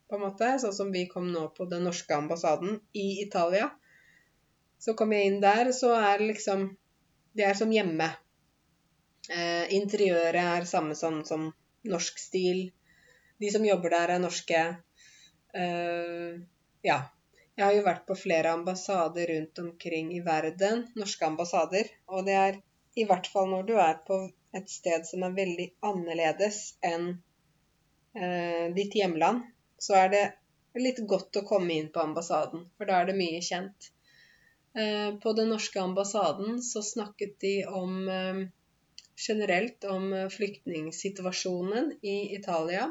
på 0.09 0.17
en 0.17 0.25
måte, 0.25 0.55
sånn 0.63 0.75
som 0.75 0.93
vi 0.95 1.05
kom 1.11 1.29
nå 1.33 1.49
på 1.57 1.67
den 1.69 1.85
norske 1.89 2.15
ambassaden 2.17 2.79
i 2.97 3.09
Italia. 3.25 3.69
Så 4.81 4.95
kom 4.97 5.13
jeg 5.13 5.29
inn 5.29 5.41
der, 5.43 5.73
så 5.77 5.93
er 5.99 6.19
det 6.19 6.35
liksom 6.35 6.71
Det 7.39 7.45
er 7.45 7.55
som 7.55 7.71
hjemme. 7.71 8.07
Eh, 9.31 9.69
interiøret 9.77 10.41
er 10.41 10.65
samme 10.67 10.97
sånn 10.99 11.21
som 11.29 11.45
norsk 11.87 12.19
stil. 12.19 12.65
De 13.39 13.51
som 13.53 13.67
jobber 13.67 13.93
der, 13.95 14.15
er 14.15 14.23
norske. 14.23 14.63
Eh, 15.55 16.41
ja. 16.83 16.99
Jeg 17.59 17.65
har 17.67 17.77
jo 17.77 17.85
vært 17.85 18.07
på 18.09 18.17
flere 18.19 18.57
ambassader 18.57 19.31
rundt 19.35 19.61
omkring 19.63 20.11
i 20.17 20.23
verden, 20.25 20.87
norske 20.99 21.27
ambassader, 21.27 21.93
og 22.09 22.27
det 22.27 22.37
er 22.41 22.59
i 22.99 23.07
hvert 23.09 23.29
fall 23.31 23.49
når 23.53 23.69
du 23.69 23.75
er 23.81 24.01
på 24.07 24.21
et 24.59 24.71
sted 24.73 25.07
som 25.07 25.25
er 25.27 25.37
veldig 25.37 25.69
annerledes 25.87 26.61
enn 26.85 27.09
eh, 28.17 28.67
ditt 28.75 28.97
hjemland, 28.99 29.45
så 29.79 29.99
er 30.03 30.13
det 30.15 30.25
litt 30.79 31.01
godt 31.11 31.41
å 31.41 31.47
komme 31.47 31.75
inn 31.75 31.91
på 31.95 32.03
ambassaden, 32.03 32.67
for 32.77 32.89
da 32.89 33.01
er 33.01 33.11
det 33.11 33.19
mye 33.19 33.41
kjent. 33.45 33.91
Eh, 34.79 35.11
på 35.23 35.35
den 35.39 35.51
norske 35.53 35.81
ambassaden 35.83 36.63
så 36.63 36.83
snakket 36.83 37.39
de 37.45 37.55
om 37.67 38.09
eh, 38.09 38.47
generelt 39.29 39.85
om 39.85 40.13
flyktningsituasjonen 40.31 41.93
i 42.03 42.35
Italia. 42.37 42.89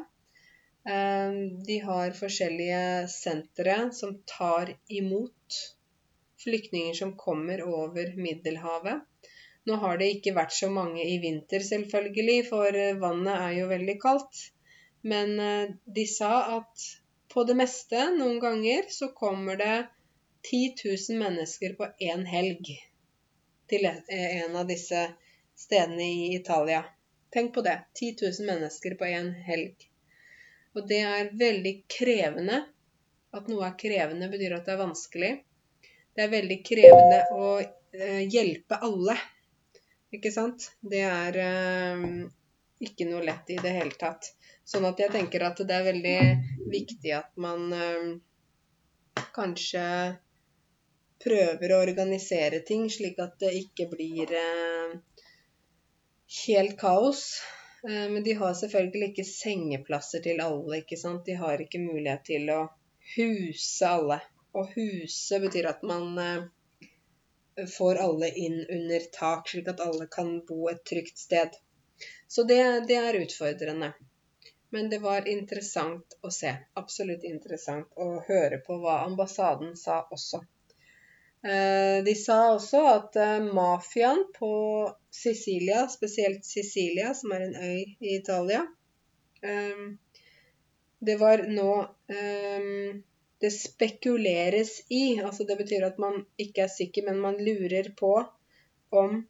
Eh, 0.88 1.32
de 1.66 1.78
har 1.84 2.16
forskjellige 2.16 3.08
sentre 3.12 3.80
som 3.92 4.18
tar 4.28 4.74
imot 4.88 5.62
flyktninger 6.44 6.94
som 6.94 7.16
kommer 7.16 7.62
over 7.64 8.14
Middelhavet. 8.16 9.00
Nå 9.68 9.76
har 9.82 10.00
det 10.00 10.08
ikke 10.14 10.34
vært 10.36 10.54
så 10.56 10.70
mange 10.72 11.04
i 11.04 11.18
vinter, 11.22 11.64
selvfølgelig, 11.64 12.38
for 12.48 12.80
eh, 12.84 12.96
vannet 13.00 13.34
er 13.36 13.54
jo 13.60 13.68
veldig 13.70 13.98
kaldt. 14.02 14.46
Men 15.08 15.36
de 15.86 16.04
sa 16.10 16.32
at 16.56 16.86
på 17.30 17.44
det 17.46 17.54
meste, 17.54 18.00
noen 18.16 18.40
ganger, 18.42 18.88
så 18.90 19.12
kommer 19.14 19.60
det 19.60 19.74
10 20.48 20.72
000 20.80 21.20
mennesker 21.20 21.76
på 21.78 21.86
én 22.02 22.24
helg 22.26 22.72
til 23.70 23.86
en 23.86 24.56
av 24.56 24.66
disse 24.66 25.04
stedene 25.58 26.02
i 26.02 26.34
Italia. 26.34 26.82
Tenk 27.30 27.54
på 27.54 27.62
det. 27.66 27.78
10 27.94 28.16
000 28.40 28.46
mennesker 28.48 28.94
på 28.98 29.04
én 29.04 29.32
helg. 29.46 29.88
Og 30.74 30.86
det 30.88 31.00
er 31.04 31.32
veldig 31.36 31.74
krevende. 31.90 32.62
At 33.36 33.48
noe 33.50 33.66
er 33.66 33.76
krevende, 33.80 34.30
betyr 34.32 34.56
at 34.56 34.68
det 34.68 34.74
er 34.74 34.80
vanskelig. 34.80 35.32
Det 36.16 36.24
er 36.24 36.32
veldig 36.32 36.58
krevende 36.64 37.18
å 37.34 37.48
eh, 37.60 38.22
hjelpe 38.24 38.78
alle. 38.88 39.18
Ikke 40.14 40.32
sant? 40.32 40.70
Det 40.80 41.02
er 41.04 41.38
eh, 41.42 42.06
ikke 42.88 43.08
noe 43.10 43.24
lett 43.26 43.50
i 43.52 43.58
det 43.60 43.74
hele 43.76 43.96
tatt. 44.00 44.30
Sånn 44.68 44.86
at 44.88 45.00
jeg 45.00 45.12
tenker 45.12 45.44
at 45.46 45.60
det 45.64 45.74
er 45.76 45.88
veldig 45.88 46.18
viktig 46.72 47.12
at 47.16 47.30
man 47.40 47.68
eh, 47.76 48.08
kanskje 49.36 49.84
prøver 51.22 51.74
å 51.74 51.82
organisere 51.82 52.62
ting 52.66 52.86
slik 52.92 53.18
at 53.20 53.38
det 53.42 53.52
ikke 53.58 53.88
blir 53.90 54.34
helt 56.46 56.76
kaos. 56.80 57.40
Eh, 57.88 58.10
men 58.10 58.22
de 58.22 58.32
har 58.32 58.54
selvfølgelig 58.54 59.12
ikke 59.12 59.24
sengeplasser 59.24 60.22
til 60.24 60.42
alle, 60.44 60.82
ikke 60.82 60.98
sant. 61.00 61.24
De 61.26 61.36
har 61.38 61.60
ikke 61.62 61.82
mulighet 61.82 62.24
til 62.32 62.50
å 62.52 62.60
huse 63.14 63.88
alle. 63.88 64.20
Og 64.56 64.72
huse 64.74 65.40
betyr 65.42 65.70
at 65.70 65.84
man 65.86 66.18
eh, 66.22 66.46
får 67.66 68.02
alle 68.04 68.28
inn 68.30 68.60
under 68.70 69.08
tak, 69.12 69.48
slik 69.48 69.68
at 69.68 69.80
alle 69.80 70.06
kan 70.10 70.38
bo 70.46 70.68
et 70.70 70.84
trygt 70.84 71.18
sted. 71.18 71.56
Så 72.28 72.42
det, 72.42 72.62
det 72.88 72.98
er 73.00 73.20
utfordrende. 73.22 73.92
Men 74.70 74.90
det 74.90 74.98
var 74.98 75.28
interessant 75.28 76.18
å 76.20 76.30
se. 76.30 76.52
Absolutt 76.76 77.24
interessant 77.24 77.88
å 77.96 78.20
høre 78.28 78.60
på 78.66 78.76
hva 78.82 79.00
ambassaden 79.06 79.74
sa 79.80 80.02
også. 80.12 80.42
Eh, 81.42 82.04
de 82.04 82.14
sa 82.18 82.38
også 82.52 82.82
at 82.90 83.16
eh, 83.16 83.38
mafiaen 83.54 84.24
på 84.34 84.52
Sicilia, 85.14 85.86
spesielt 85.88 86.44
Sicilia, 86.44 87.14
som 87.14 87.32
er 87.32 87.46
en 87.46 87.54
øy 87.54 87.82
i 88.00 88.16
Italia 88.16 88.64
eh, 89.42 89.84
Det 90.98 91.14
var 91.20 91.44
nå 91.46 91.70
Det 93.38 93.50
spekuleres 93.54 94.72
i, 94.90 95.20
altså 95.22 95.46
det 95.46 95.58
betyr 95.60 95.86
at 95.86 95.98
man 96.02 96.24
ikke 96.42 96.64
er 96.66 96.72
sikker, 96.72 97.06
men 97.06 97.20
man 97.22 97.38
lurer 97.38 97.92
på 97.98 98.14
om 98.90 99.20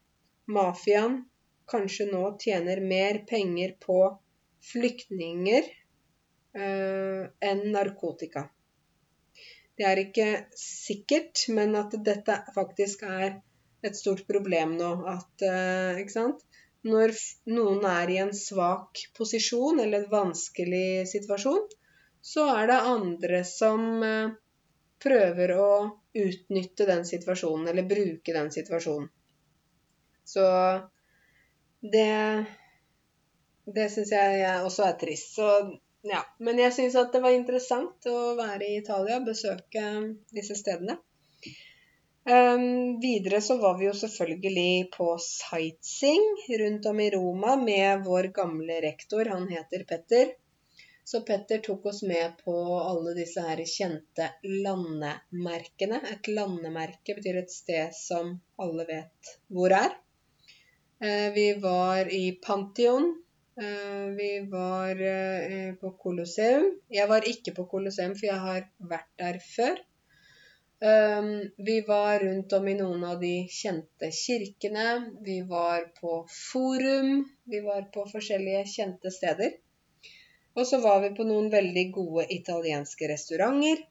mafiaen 0.49 1.19
kanskje 1.69 2.07
nå 2.09 2.23
tjener 2.41 2.81
mer 2.81 3.21
penger 3.29 3.75
på 3.83 3.99
flyktninger 4.71 5.67
enn 6.59 7.61
narkotika. 7.75 8.47
Det 9.79 9.85
er 9.87 10.01
ikke 10.01 10.29
sikkert, 10.59 11.45
men 11.55 11.77
at 11.79 11.93
dette 12.03 12.35
faktisk 12.55 13.05
er 13.07 13.37
et 13.87 13.95
stort 13.95 14.25
problem 14.27 14.73
nå. 14.79 14.89
At, 15.07 15.45
eh, 15.45 16.01
ikke 16.01 16.15
sant? 16.15 16.41
Når 16.83 17.13
noen 17.51 17.85
er 17.87 18.11
i 18.11 18.17
en 18.23 18.33
svak 18.35 18.99
posisjon 19.15 19.79
eller 19.83 20.03
en 20.03 20.11
vanskelig 20.11 21.07
situasjon, 21.11 21.63
så 22.21 22.45
er 22.55 22.67
det 22.67 22.79
andre 22.93 23.43
som 23.47 24.03
eh, 24.03 24.31
prøver 25.03 25.53
å 25.55 25.71
utnytte 26.19 26.87
den 26.89 27.05
situasjonen, 27.07 27.67
eller 27.71 27.87
bruke 27.87 28.33
den 28.35 28.51
situasjonen. 28.51 29.09
Så 30.29 30.45
det 31.81 32.45
Det 33.69 33.85
syns 33.93 34.11
jeg 34.11 34.45
også 34.65 34.83
er 34.87 34.95
trist. 34.97 35.35
Så 35.37 35.77
ja, 36.09 36.23
men 36.41 36.57
jeg 36.57 36.73
syns 36.73 36.95
at 36.97 37.11
det 37.13 37.21
var 37.21 37.35
interessant 37.35 38.07
å 38.09 38.33
være 38.37 38.65
i 38.65 38.79
Italia 38.79 39.19
og 39.19 39.27
besøke 39.27 39.83
disse 40.33 40.57
stedene. 40.57 40.95
Um, 42.29 42.99
videre 43.01 43.41
så 43.41 43.57
var 43.61 43.77
vi 43.77 43.85
jo 43.87 43.93
selvfølgelig 43.97 44.89
på 44.95 45.11
sightseeing 45.23 46.25
rundt 46.61 46.89
om 46.89 46.99
i 46.99 47.09
Roma 47.13 47.55
med 47.61 48.03
vår 48.05 48.31
gamle 48.35 48.81
rektor. 48.85 49.29
Han 49.33 49.47
heter 49.49 49.85
Petter. 49.89 50.33
Så 51.09 51.23
Petter 51.25 51.61
tok 51.65 51.87
oss 51.89 52.03
med 52.05 52.35
på 52.43 52.55
alle 52.79 53.15
disse 53.17 53.41
her 53.41 53.61
kjente 53.65 54.27
landemerkene. 54.65 56.01
Et 56.13 56.29
landemerke 56.29 57.15
betyr 57.17 57.41
et 57.41 57.53
sted 57.53 57.95
som 57.97 58.35
alle 58.61 58.85
vet 58.89 59.33
hvor 59.49 59.73
er. 59.73 59.95
Uh, 61.01 61.29
vi 61.33 61.47
var 61.63 62.11
i 62.13 62.25
Pantheon, 62.43 63.09
Eh, 63.61 64.09
vi 64.15 64.47
var 64.51 65.01
eh, 65.01 65.73
på 65.75 65.91
Colosseum. 66.03 66.65
Jeg 66.87 67.07
var 67.11 67.25
ikke 67.27 67.51
på 67.57 67.65
Colosseum, 67.71 68.13
for 68.15 68.29
jeg 68.29 68.39
har 68.43 68.67
vært 68.91 69.09
der 69.19 69.39
før. 69.43 69.81
Eh, 70.89 71.31
vi 71.69 71.75
var 71.87 72.23
rundt 72.23 72.55
om 72.55 72.69
i 72.71 72.77
noen 72.79 73.03
av 73.09 73.19
de 73.23 73.33
kjente 73.51 74.11
kirkene. 74.15 74.85
Vi 75.27 75.41
var 75.49 75.89
på 75.99 76.21
Forum. 76.35 77.25
Vi 77.51 77.59
var 77.65 77.89
på 77.95 78.05
forskjellige 78.13 78.63
kjente 78.77 79.11
steder. 79.11 79.57
Og 80.59 80.67
så 80.67 80.81
var 80.83 80.99
vi 81.05 81.13
på 81.15 81.23
noen 81.27 81.47
veldig 81.53 81.85
gode 81.95 82.25
italienske 82.35 83.07
restauranter. 83.07 83.85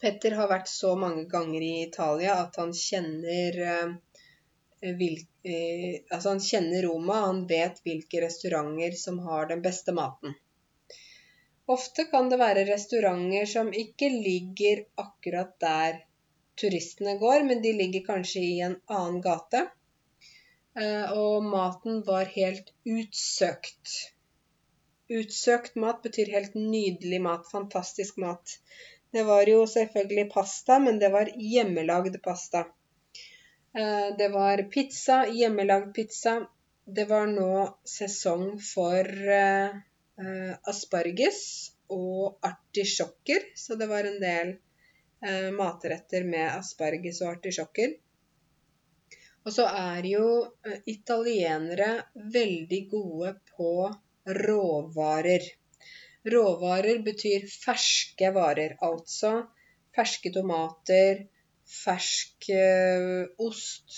Petter 0.00 0.36
har 0.36 0.50
vært 0.50 0.68
så 0.68 0.92
mange 1.00 1.24
ganger 1.32 1.64
i 1.64 1.86
Italia 1.86 2.36
at 2.42 2.58
han 2.60 2.74
kjenner 2.76 3.62
vil, 4.80 5.26
eh, 5.42 6.02
Altså, 6.10 6.28
han 6.28 6.40
kjenner 6.40 6.82
Roma, 6.82 7.20
han 7.26 7.46
vet 7.46 7.80
hvilke 7.84 8.20
restauranter 8.20 8.92
som 8.92 9.18
har 9.18 9.46
den 9.46 9.62
beste 9.62 9.92
maten. 9.92 10.34
Ofte 11.66 12.04
kan 12.04 12.28
det 12.28 12.38
være 12.38 12.66
restauranter 12.68 13.46
som 13.46 13.72
ikke 13.72 14.08
ligger 14.12 14.84
akkurat 14.96 15.56
der 15.60 16.02
turistene 16.56 17.16
går, 17.18 17.42
men 17.42 17.62
de 17.62 17.72
ligger 17.72 18.04
kanskje 18.06 18.40
i 18.40 18.60
en 18.60 18.76
annen 18.86 19.20
gate. 19.20 19.66
Eh, 20.78 21.12
og 21.12 21.44
maten 21.44 22.04
var 22.06 22.24
helt 22.36 22.70
utsøkt. 22.84 24.15
Utsøkt 25.06 25.76
mat 25.78 26.02
betyr 26.02 26.32
helt 26.34 26.54
nydelig 26.58 27.20
mat, 27.22 27.46
fantastisk 27.50 28.16
mat. 28.18 28.58
Det 29.14 29.22
var 29.22 29.46
jo 29.46 29.62
selvfølgelig 29.70 30.30
pasta, 30.32 30.78
men 30.82 30.98
det 30.98 31.12
var 31.14 31.30
hjemmelagd 31.38 32.18
pasta. 32.24 32.64
Eh, 33.76 34.16
det 34.18 34.28
var 34.32 34.62
pizza, 34.72 35.26
hjemmelagd 35.30 35.94
pizza. 35.94 36.34
Det 36.84 37.04
var 37.08 37.26
nå 37.30 37.52
sesong 37.86 38.56
for 38.62 39.06
eh, 39.36 39.78
eh, 40.22 40.54
asparges 40.72 41.40
og 41.88 42.38
artisjokker, 42.50 43.52
så 43.54 43.78
det 43.78 43.86
var 43.90 44.08
en 44.08 44.22
del 44.22 44.56
matretter 45.56 46.26
med 46.28 46.44
asparges 46.44 47.22
og 47.24 47.30
artisjokker. 47.30 47.94
Og 49.46 49.54
så 49.54 49.64
er 49.66 50.04
jo 50.10 50.26
italienere 50.92 51.88
veldig 52.34 52.80
gode 52.90 53.32
på 53.56 53.70
råvarer. 54.26 55.46
Råvarer 56.26 57.02
betyr 57.06 57.46
ferske 57.50 58.32
varer, 58.34 58.76
altså 58.82 59.46
ferske 59.96 60.32
tomater, 60.34 61.24
fersk 61.66 62.48
eh, 62.52 63.24
ost, 63.42 63.96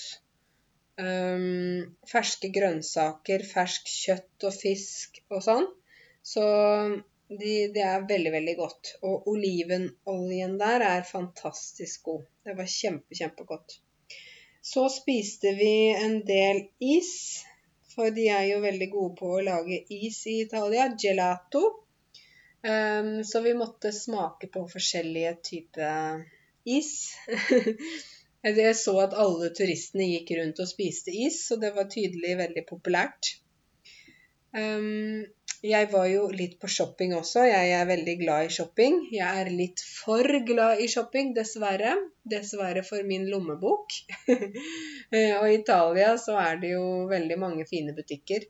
um, 1.01 1.89
ferske 2.09 2.51
grønnsaker, 2.55 3.45
fersk 3.49 3.91
kjøtt 3.93 4.49
og 4.49 4.55
fisk 4.55 5.21
og 5.33 5.43
sånn. 5.45 5.69
Så 6.23 6.45
de, 7.29 7.53
det 7.75 7.85
er 7.85 8.07
veldig, 8.09 8.33
veldig 8.37 8.57
godt. 8.61 8.95
Og 9.09 9.29
olivenoljen 9.33 10.57
der 10.61 10.85
er 10.87 11.09
fantastisk 11.09 12.09
god. 12.09 12.25
Det 12.45 12.57
var 12.59 12.71
kjempe, 12.73 13.17
kjempegodt. 13.19 13.79
Så 14.69 14.89
spiste 14.93 15.55
vi 15.57 15.73
en 15.97 16.19
del 16.29 16.67
is, 16.83 17.45
for 17.99 18.15
de 18.15 18.29
er 18.31 18.45
jo 18.53 18.61
veldig 18.63 18.87
gode 18.93 19.15
på 19.19 19.29
å 19.35 19.43
lage 19.43 19.81
is 19.91 20.21
i 20.31 20.37
Italia. 20.45 20.87
Gelato. 20.95 21.65
Um, 22.63 23.25
så 23.27 23.43
vi 23.43 23.57
måtte 23.59 23.91
smake 23.95 24.47
på 24.55 24.63
forskjellige 24.71 25.33
typer 25.51 26.23
is. 26.63 26.93
Jeg 28.47 28.75
så 28.79 28.95
at 29.03 29.17
alle 29.19 29.51
turistene 29.51 30.07
gikk 30.13 30.31
rundt 30.39 30.63
og 30.63 30.71
spiste 30.71 31.11
is, 31.11 31.41
så 31.49 31.59
det 31.59 31.73
var 31.75 31.91
tydelig 31.91 32.37
veldig 32.39 32.63
populært. 32.69 33.33
Um, 34.55 35.27
jeg 35.65 35.89
var 35.91 36.07
jo 36.07 36.29
litt 36.31 36.55
på 36.63 36.69
shopping 36.71 37.17
også. 37.19 37.43
Jeg 37.49 37.73
er 37.75 37.89
veldig 37.89 38.15
glad 38.21 38.47
i 38.47 38.53
shopping. 38.55 38.99
Jeg 39.11 39.41
er 39.43 39.49
litt 39.51 39.81
for 39.83 40.23
glad 40.47 40.83
i 40.85 40.87
shopping, 40.91 41.33
dessverre. 41.35 41.97
Dessverre 42.23 42.85
for 42.87 43.03
min 43.09 43.27
lommebok. 43.31 43.97
og 45.41 45.47
i 45.49 45.57
Italia 45.57 46.13
så 46.21 46.37
er 46.39 46.63
det 46.63 46.71
jo 46.77 46.85
veldig 47.11 47.39
mange 47.43 47.67
fine 47.67 47.97
butikker. 47.97 48.47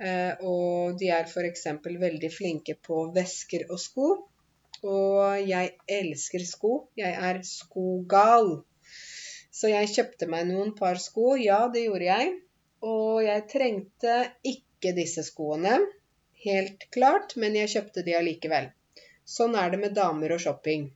Uh, 0.00 0.32
og 0.48 0.98
de 0.98 1.12
er 1.12 1.28
f.eks. 1.28 1.66
veldig 1.84 2.32
flinke 2.34 2.74
på 2.82 3.04
vesker 3.14 3.68
og 3.70 3.78
sko. 3.78 4.10
Og 4.80 5.46
jeg 5.46 5.74
elsker 6.00 6.46
sko. 6.48 6.88
Jeg 6.98 7.14
er 7.14 7.42
skogal. 7.46 8.56
Så 9.54 9.70
jeg 9.70 9.92
kjøpte 9.94 10.26
meg 10.26 10.50
noen 10.50 10.74
par 10.74 10.98
sko. 10.98 11.36
Ja, 11.38 11.68
det 11.70 11.86
gjorde 11.86 12.10
jeg. 12.10 12.34
Og 12.82 13.22
jeg 13.22 13.46
trengte 13.52 14.18
ikke 14.42 14.96
disse 14.96 15.22
skoene, 15.26 15.76
helt 16.44 16.86
klart, 16.94 17.36
men 17.36 17.56
jeg 17.58 17.72
kjøpte 17.74 18.04
de 18.06 18.16
allikevel. 18.18 18.70
Sånn 19.24 19.54
er 19.58 19.70
det 19.72 19.80
med 19.82 19.94
damer 19.96 20.34
og 20.34 20.42
shopping. 20.42 20.88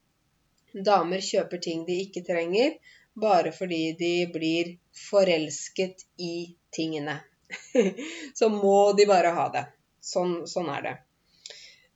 Damer 0.75 1.23
kjøper 1.23 1.63
ting 1.63 1.85
de 1.87 2.01
ikke 2.07 2.25
trenger, 2.27 2.77
bare 3.15 3.53
fordi 3.55 3.83
de 3.99 4.15
blir 4.35 4.75
forelsket 5.07 6.07
i 6.19 6.35
tingene. 6.75 7.21
Så 8.39 8.49
må 8.51 8.93
de 8.99 9.07
bare 9.07 9.35
ha 9.37 9.49
det. 9.55 9.67
Sånn, 10.05 10.41
sånn 10.51 10.71
er 10.75 10.89
det. 10.89 10.95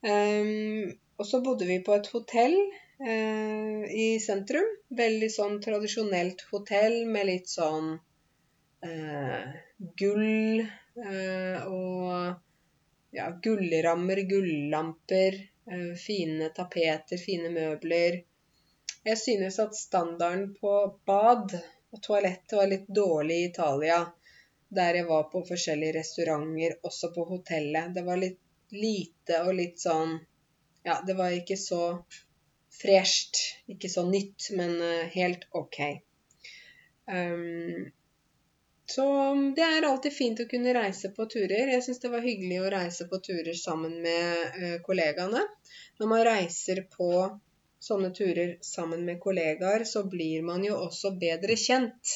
Um, 0.07 0.93
og 1.19 1.27
så 1.27 1.41
bodde 1.43 1.67
vi 1.67 1.81
på 1.85 1.97
et 1.99 2.07
hotell 2.15 2.55
uh, 3.03 3.83
i 3.91 4.07
sentrum. 4.23 4.69
Veldig 4.97 5.29
sånn 5.35 5.59
tradisjonelt 5.65 6.45
hotell 6.53 7.03
med 7.11 7.27
litt 7.29 7.51
sånn 7.51 7.97
uh, 8.87 9.43
gull 9.99 10.63
uh, 10.63 11.67
og 11.67 12.39
ja, 13.11 13.31
gullrammer, 13.43 14.17
gullamper, 14.17 15.35
eh, 15.71 15.95
fine 16.07 16.49
tapeter, 16.49 17.19
fine 17.19 17.51
møbler. 17.51 18.23
Jeg 19.05 19.19
synes 19.19 19.59
at 19.59 19.77
standarden 19.77 20.55
på 20.61 20.75
bad 21.07 21.55
og 21.93 22.03
toalett 22.05 22.53
var 22.53 22.69
litt 22.69 22.89
dårlig 22.89 23.37
i 23.41 23.47
Italia. 23.51 24.01
Der 24.69 24.99
jeg 25.01 25.07
var 25.09 25.31
på 25.33 25.41
forskjellige 25.49 25.97
restauranter, 25.97 26.75
også 26.85 27.13
på 27.15 27.25
hotellet. 27.31 27.95
Det 27.95 28.05
var 28.05 28.21
litt 28.21 28.41
lite 28.71 29.45
og 29.47 29.55
litt 29.61 29.81
sånn 29.81 30.19
Ja, 30.85 31.01
det 31.05 31.17
var 31.19 31.33
ikke 31.35 31.57
så 31.61 31.83
fresht. 32.73 33.41
Ikke 33.69 33.89
så 33.93 34.05
nytt, 34.09 34.51
men 34.57 34.77
eh, 34.83 35.09
helt 35.13 35.49
OK. 35.57 35.81
Um, 37.09 37.89
så 38.89 39.05
det 39.57 39.65
er 39.65 39.85
alltid 39.85 40.15
fint 40.15 40.41
å 40.41 40.49
kunne 40.49 40.73
reise 40.77 41.11
på 41.17 41.27
turer. 41.29 41.75
Jeg 41.75 41.85
syns 41.85 42.01
det 42.01 42.13
var 42.13 42.25
hyggelig 42.25 42.63
å 42.63 42.71
reise 42.73 43.09
på 43.11 43.21
turer 43.25 43.57
sammen 43.59 43.99
med 44.05 44.57
uh, 44.57 44.79
kollegaene. 44.87 45.43
Når 46.01 46.11
man 46.13 46.25
reiser 46.29 46.85
på 46.95 47.11
sånne 47.83 48.11
turer 48.17 48.57
sammen 48.65 49.05
med 49.07 49.21
kollegaer, 49.23 49.85
så 49.85 50.05
blir 50.09 50.43
man 50.47 50.65
jo 50.67 50.79
også 50.87 51.13
bedre 51.21 51.57
kjent. 51.59 52.15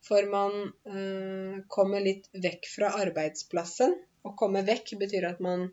For 0.00 0.24
man 0.32 0.54
eh, 0.88 1.60
kommer 1.68 2.00
litt 2.00 2.30
vekk 2.32 2.68
fra 2.72 2.88
arbeidsplassen. 3.02 3.92
Å 4.24 4.32
komme 4.38 4.64
vekk 4.66 4.94
betyr 5.02 5.28
at 5.28 5.42
man 5.44 5.66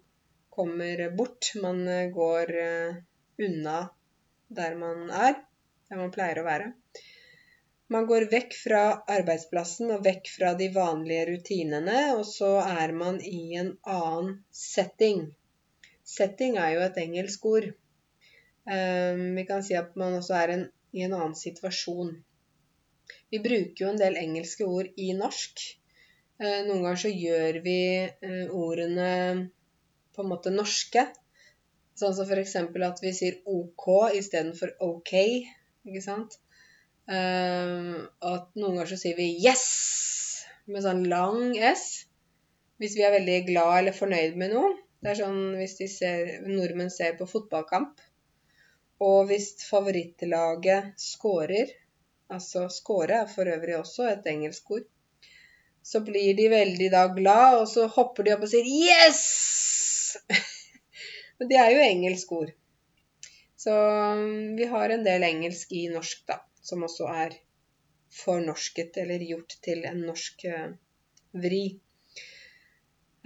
kommer 0.53 1.05
bort. 1.17 1.53
Man 1.63 1.85
går 2.13 2.53
eh, 2.63 2.99
unna 3.47 3.77
der 4.47 4.75
man 4.79 5.09
er, 5.09 5.39
der 5.89 6.01
man 6.03 6.11
pleier 6.13 6.41
å 6.41 6.47
være. 6.47 6.71
Man 7.93 8.07
går 8.07 8.25
vekk 8.31 8.55
fra 8.59 8.79
arbeidsplassen 9.15 9.91
og 9.95 10.01
vekk 10.03 10.25
fra 10.33 10.49
de 10.59 10.67
vanlige 10.75 11.25
rutinene, 11.29 11.99
og 12.17 12.25
så 12.27 12.57
er 12.59 12.91
man 12.91 13.19
i 13.23 13.55
en 13.55 13.69
annen 13.87 14.33
setting. 14.51 15.21
Setting 16.03 16.57
er 16.59 16.73
jo 16.73 16.81
et 16.83 16.97
engelsk 16.99 17.45
ord. 17.47 17.69
Um, 18.67 19.21
vi 19.37 19.45
kan 19.47 19.63
si 19.63 19.77
at 19.79 19.95
man 19.99 20.17
også 20.17 20.35
er 20.35 20.53
en, 20.55 20.65
i 20.91 21.05
en 21.05 21.15
annen 21.15 21.35
situasjon. 21.39 22.11
Vi 23.31 23.39
bruker 23.43 23.85
jo 23.85 23.91
en 23.93 24.01
del 24.01 24.19
engelske 24.19 24.67
ord 24.67 24.89
i 24.99 25.13
norsk. 25.15 25.63
Uh, 26.43 26.67
noen 26.67 26.81
ganger 26.81 26.99
så 27.05 27.11
gjør 27.13 27.61
vi 27.63 27.77
uh, 28.03 28.51
ordene 28.51 29.11
på 30.11 30.25
en 30.25 30.31
måte 30.33 30.51
norske. 30.51 31.05
Sånn 31.95 32.17
som 32.19 32.27
f.eks. 32.27 32.57
at 32.59 32.99
vi 33.03 33.15
sier 33.15 33.39
OK 33.47 33.87
istedenfor 34.19 34.75
OK. 34.83 35.15
Ikke 35.87 36.03
sant? 36.03 36.35
Uh, 37.07 38.03
at 38.27 38.49
noen 38.59 38.75
ganger 38.75 38.91
så 38.91 38.99
sier 38.99 39.15
vi 39.15 39.29
yes 39.39 39.63
med 40.67 40.83
sånn 40.83 41.05
lang 41.07 41.55
S 41.55 41.85
hvis 42.81 42.97
vi 42.97 43.05
er 43.07 43.13
veldig 43.15 43.37
glad 43.47 43.73
eller 43.77 43.95
fornøyd 43.95 44.35
med 44.37 44.51
noe. 44.53 44.73
Det 45.01 45.13
er 45.13 45.19
sånn 45.21 45.55
hvis 45.57 45.77
ser, 45.93 46.33
nordmenn 46.45 46.91
ser 46.93 47.15
på 47.17 47.25
fotballkamp, 47.29 48.01
og 49.01 49.29
hvis 49.29 49.53
favorittlaget 49.69 50.93
scorer 51.01 51.73
Altså 52.27 52.65
score 52.67 53.21
er 53.21 53.27
for 53.31 53.47
øvrig 53.47 53.77
også 53.77 54.09
et 54.11 54.25
engelsk 54.27 54.71
ord. 54.75 54.87
Så 55.79 56.01
blir 56.03 56.33
de 56.35 56.49
veldig 56.51 56.89
da 56.91 57.05
glad, 57.15 57.61
og 57.61 57.69
så 57.71 57.85
hopper 57.87 58.27
de 58.27 58.33
opp 58.33 58.43
og 58.43 58.51
sier 58.51 58.67
'yes'! 58.67 60.17
Men 61.39 61.51
det 61.51 61.59
er 61.61 61.71
jo 61.71 61.85
engelsk 61.85 62.33
ord. 62.35 62.51
Så 63.55 63.71
um, 63.71 64.57
vi 64.59 64.67
har 64.67 64.91
en 64.91 65.05
del 65.05 65.23
engelsk 65.23 65.71
i 65.71 65.85
norsk, 65.93 66.25
da, 66.27 66.41
som 66.67 66.85
også 66.87 67.09
er 67.11 67.35
fornorsket 68.13 68.97
eller 69.03 69.23
gjort 69.29 69.57
til 69.63 69.83
en 69.87 70.05
norsk 70.07 70.47
uh, 70.51 70.71
vri. 71.43 71.65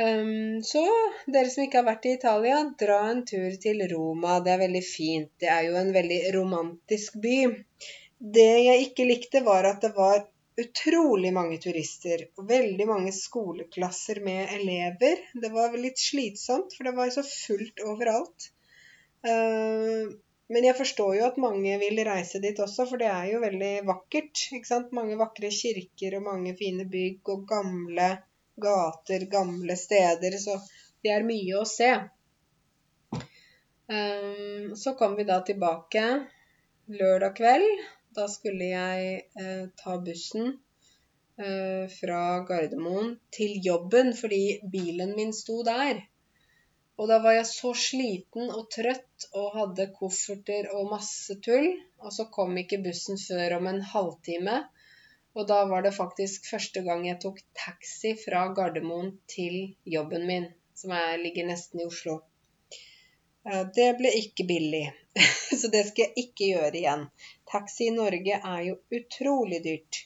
Um, 0.02 0.64
så 0.66 0.82
dere 1.30 1.50
som 1.52 1.66
ikke 1.66 1.82
har 1.82 1.88
vært 1.88 2.08
i 2.10 2.16
Italia, 2.18 2.62
dra 2.80 3.00
en 3.12 3.24
tur 3.28 3.58
til 3.62 3.84
Roma. 3.92 4.40
Det 4.42 4.54
er 4.56 4.64
veldig 4.64 4.84
fint. 4.86 5.32
Det 5.42 5.50
er 5.52 5.68
jo 5.68 5.78
en 5.82 5.92
veldig 5.94 6.22
romantisk 6.38 7.20
by. 7.22 7.38
Det 8.38 8.52
jeg 8.66 8.88
ikke 8.88 9.10
likte, 9.10 9.44
var 9.46 9.68
at 9.70 9.84
det 9.86 9.94
var 9.98 10.24
utrolig 10.62 11.32
mange 11.34 11.58
turister 11.64 12.26
og 12.38 12.50
veldig 12.50 12.86
mange 12.90 13.14
skoleklasser 13.16 14.22
med 14.26 14.52
elever. 14.58 15.22
Det 15.34 15.52
var 15.54 15.78
litt 15.78 16.02
slitsomt, 16.02 16.76
for 16.76 16.88
det 16.88 16.96
var 16.98 17.14
så 17.14 17.24
fullt 17.26 17.82
overalt. 17.88 18.52
Eh, 19.26 20.12
men 20.52 20.66
jeg 20.68 20.76
forstår 20.76 21.14
jo 21.16 21.28
at 21.30 21.38
mange 21.40 21.78
vil 21.80 22.02
reise 22.04 22.42
dit 22.44 22.58
også, 22.60 22.86
for 22.90 23.00
det 23.00 23.08
er 23.08 23.30
jo 23.32 23.44
veldig 23.44 23.72
vakkert. 23.88 24.48
ikke 24.58 24.68
sant? 24.68 24.92
Mange 24.96 25.16
vakre 25.20 25.52
kirker 25.56 26.18
og 26.18 26.26
mange 26.28 26.56
fine 26.60 26.86
bygg 26.92 27.32
og 27.32 27.46
gamle 27.48 28.10
gater, 28.62 29.26
gamle 29.32 29.78
steder. 29.80 30.36
Så 30.44 30.58
det 31.04 31.14
er 31.16 31.28
mye 31.28 31.62
å 31.62 31.64
se. 31.68 31.92
Eh, 33.92 34.74
så 34.84 34.94
kom 35.00 35.16
vi 35.16 35.28
da 35.30 35.40
tilbake 35.48 36.04
lørdag 37.00 37.36
kveld. 37.40 37.88
Da 38.16 38.28
skulle 38.28 38.68
jeg 38.74 39.18
eh, 39.40 39.66
ta 39.80 39.98
bussen 40.04 40.52
eh, 41.40 41.88
fra 41.96 42.22
Gardermoen 42.48 43.16
til 43.32 43.56
jobben 43.64 44.12
fordi 44.18 44.60
bilen 44.74 45.16
min 45.16 45.32
sto 45.36 45.62
der. 45.64 46.04
Og 47.02 47.08
da 47.10 47.18
var 47.24 47.34
jeg 47.34 47.48
så 47.50 47.72
sliten 47.74 48.52
og 48.54 48.68
trøtt 48.70 49.26
og 49.34 49.56
hadde 49.56 49.88
kofferter 49.96 50.68
og 50.78 50.92
masse 50.92 51.34
tull. 51.42 51.72
Og 52.06 52.14
så 52.14 52.28
kom 52.36 52.54
ikke 52.62 52.78
bussen 52.84 53.18
før 53.18 53.56
om 53.58 53.70
en 53.72 53.82
halvtime. 53.94 54.60
Og 55.34 55.48
da 55.50 55.64
var 55.72 55.82
det 55.82 55.96
faktisk 55.96 56.46
første 56.52 56.84
gang 56.86 57.08
jeg 57.08 57.18
tok 57.24 57.40
taxi 57.58 58.12
fra 58.22 58.44
Gardermoen 58.54 59.16
til 59.34 59.74
jobben 59.96 60.28
min, 60.30 60.46
som 60.78 60.94
er, 60.94 61.16
ligger 61.24 61.50
nesten 61.50 61.82
i 61.82 61.88
Oslo. 61.88 62.20
Det 63.76 63.88
ble 63.98 64.12
ikke 64.20 64.46
billig, 64.46 64.84
så 65.60 65.72
det 65.74 65.88
skal 65.88 66.04
jeg 66.04 66.28
ikke 66.28 66.52
gjøre 66.52 66.78
igjen. 66.84 67.08
Taxi 67.50 67.88
i 67.90 67.96
Norge 67.96 68.38
er 68.38 68.62
jo 68.68 68.78
utrolig 68.94 69.64
dyrt. 69.66 70.04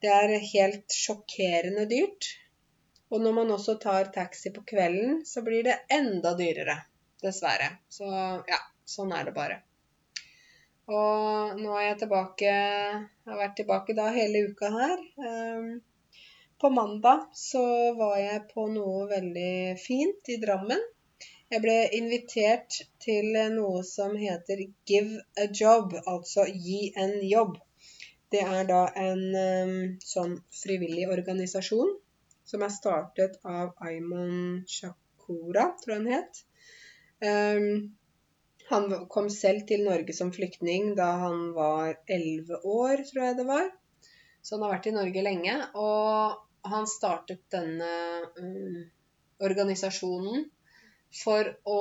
Det 0.00 0.12
er 0.14 0.36
helt 0.52 0.94
sjokkerende 0.94 1.88
dyrt. 1.90 2.30
Og 3.10 3.22
når 3.22 3.32
man 3.40 3.50
også 3.56 3.74
tar 3.82 4.12
taxi 4.14 4.52
på 4.54 4.62
kvelden, 4.66 5.24
så 5.26 5.42
blir 5.42 5.64
det 5.66 5.80
enda 5.90 6.36
dyrere. 6.38 6.76
Dessverre. 7.22 7.72
Så 7.92 8.06
ja, 8.06 8.60
sånn 8.86 9.10
er 9.12 9.26
det 9.26 9.34
bare. 9.36 9.56
Og 10.90 11.58
nå 11.60 11.74
er 11.78 11.84
jeg 11.84 11.98
tilbake 12.00 12.50
Jeg 12.50 13.30
har 13.30 13.38
vært 13.38 13.56
tilbake 13.60 13.96
da 13.98 14.08
hele 14.14 14.44
uka 14.50 14.70
her. 14.74 15.02
Ehm, 15.26 15.68
på 16.60 16.70
mandag 16.74 17.26
så 17.36 17.62
var 17.98 18.16
jeg 18.18 18.46
på 18.54 18.66
noe 18.72 19.04
veldig 19.10 19.76
fint 19.82 20.30
i 20.34 20.38
Drammen. 20.42 20.82
Jeg 21.50 21.62
ble 21.64 21.76
invitert 21.98 22.78
til 23.02 23.34
noe 23.56 23.82
som 23.86 24.14
heter 24.18 24.62
Give 24.86 25.18
a 25.34 25.48
job, 25.50 25.96
altså 26.06 26.46
gi 26.46 26.92
en 26.94 27.16
jobb. 27.26 27.56
Det 28.30 28.44
er 28.46 28.68
da 28.68 28.84
en 28.94 29.24
um, 29.34 29.72
sånn 30.06 30.36
frivillig 30.54 31.08
organisasjon 31.10 31.90
som 32.50 32.66
er 32.66 32.74
startet 32.74 33.38
av 33.46 33.72
Aimon 33.86 34.64
Shakura, 34.68 35.70
tror 35.80 35.94
jeg 35.94 36.02
han 36.02 36.12
het. 36.12 36.44
Um, 37.20 37.96
han 38.70 38.86
kom 39.10 39.28
selv 39.34 39.66
til 39.66 39.82
Norge 39.86 40.14
som 40.14 40.30
flyktning 40.34 40.92
da 40.98 41.08
han 41.24 41.50
var 41.56 41.96
elleve 42.10 42.60
år, 42.62 43.02
tror 43.08 43.24
jeg 43.24 43.38
det 43.40 43.46
var. 43.48 43.66
Så 44.42 44.56
han 44.56 44.64
har 44.66 44.76
vært 44.76 44.88
i 44.90 44.94
Norge 44.94 45.24
lenge. 45.26 45.56
Og 45.74 46.70
han 46.70 46.86
startet 46.90 47.42
denne 47.52 47.90
um, 48.38 48.84
organisasjonen 49.42 50.46
for 51.22 51.50
å 51.66 51.80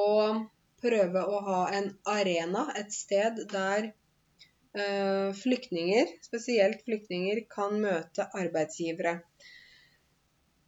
prøve 0.82 1.24
å 1.28 1.40
ha 1.46 1.62
en 1.76 1.92
arena, 2.10 2.70
et 2.80 2.94
sted 2.96 3.42
der 3.52 3.92
uh, 3.92 5.30
flyktninger, 5.36 6.16
spesielt 6.26 6.86
flyktninger, 6.88 7.44
kan 7.52 7.78
møte 7.84 8.30
arbeidsgivere. 8.34 9.20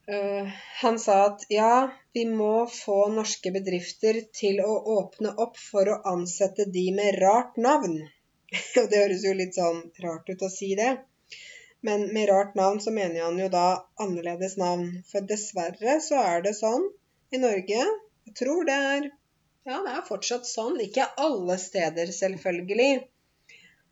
Uh, 0.09 0.49
han 0.81 0.97
sa 0.99 1.17
at 1.25 1.45
ja, 1.53 1.91
vi 2.13 2.25
må 2.25 2.65
få 2.67 3.05
norske 3.13 3.51
bedrifter 3.53 4.17
til 4.33 4.59
å 4.65 4.73
åpne 4.97 5.35
opp 5.43 5.59
for 5.61 5.91
å 5.91 6.01
ansette 6.13 6.65
de 6.73 6.87
med 6.95 7.19
rart 7.21 7.59
navn. 7.61 8.01
Og 8.81 8.89
det 8.91 9.03
høres 9.03 9.23
jo 9.27 9.35
litt 9.37 9.55
sånn 9.55 9.83
rart 10.03 10.29
ut 10.31 10.43
å 10.47 10.49
si 10.51 10.73
det. 10.79 10.95
Men 11.85 12.09
med 12.13 12.29
rart 12.29 12.57
navn 12.57 12.81
så 12.81 12.91
mener 12.93 13.23
han 13.23 13.39
jo 13.39 13.47
da 13.53 13.67
annerledes 14.01 14.57
navn. 14.61 14.89
For 15.11 15.25
dessverre 15.25 15.97
så 16.03 16.19
er 16.21 16.43
det 16.45 16.57
sånn 16.57 16.89
i 17.31 17.39
Norge 17.41 17.79
Jeg 17.79 18.35
tror 18.37 18.67
det 18.67 18.75
er 18.75 19.07
Ja, 19.69 19.79
det 19.85 19.93
er 19.93 20.05
fortsatt 20.05 20.49
sånn. 20.49 20.77
Ikke 20.83 21.07
alle 21.21 21.57
steder, 21.61 22.11
selvfølgelig. 22.17 23.07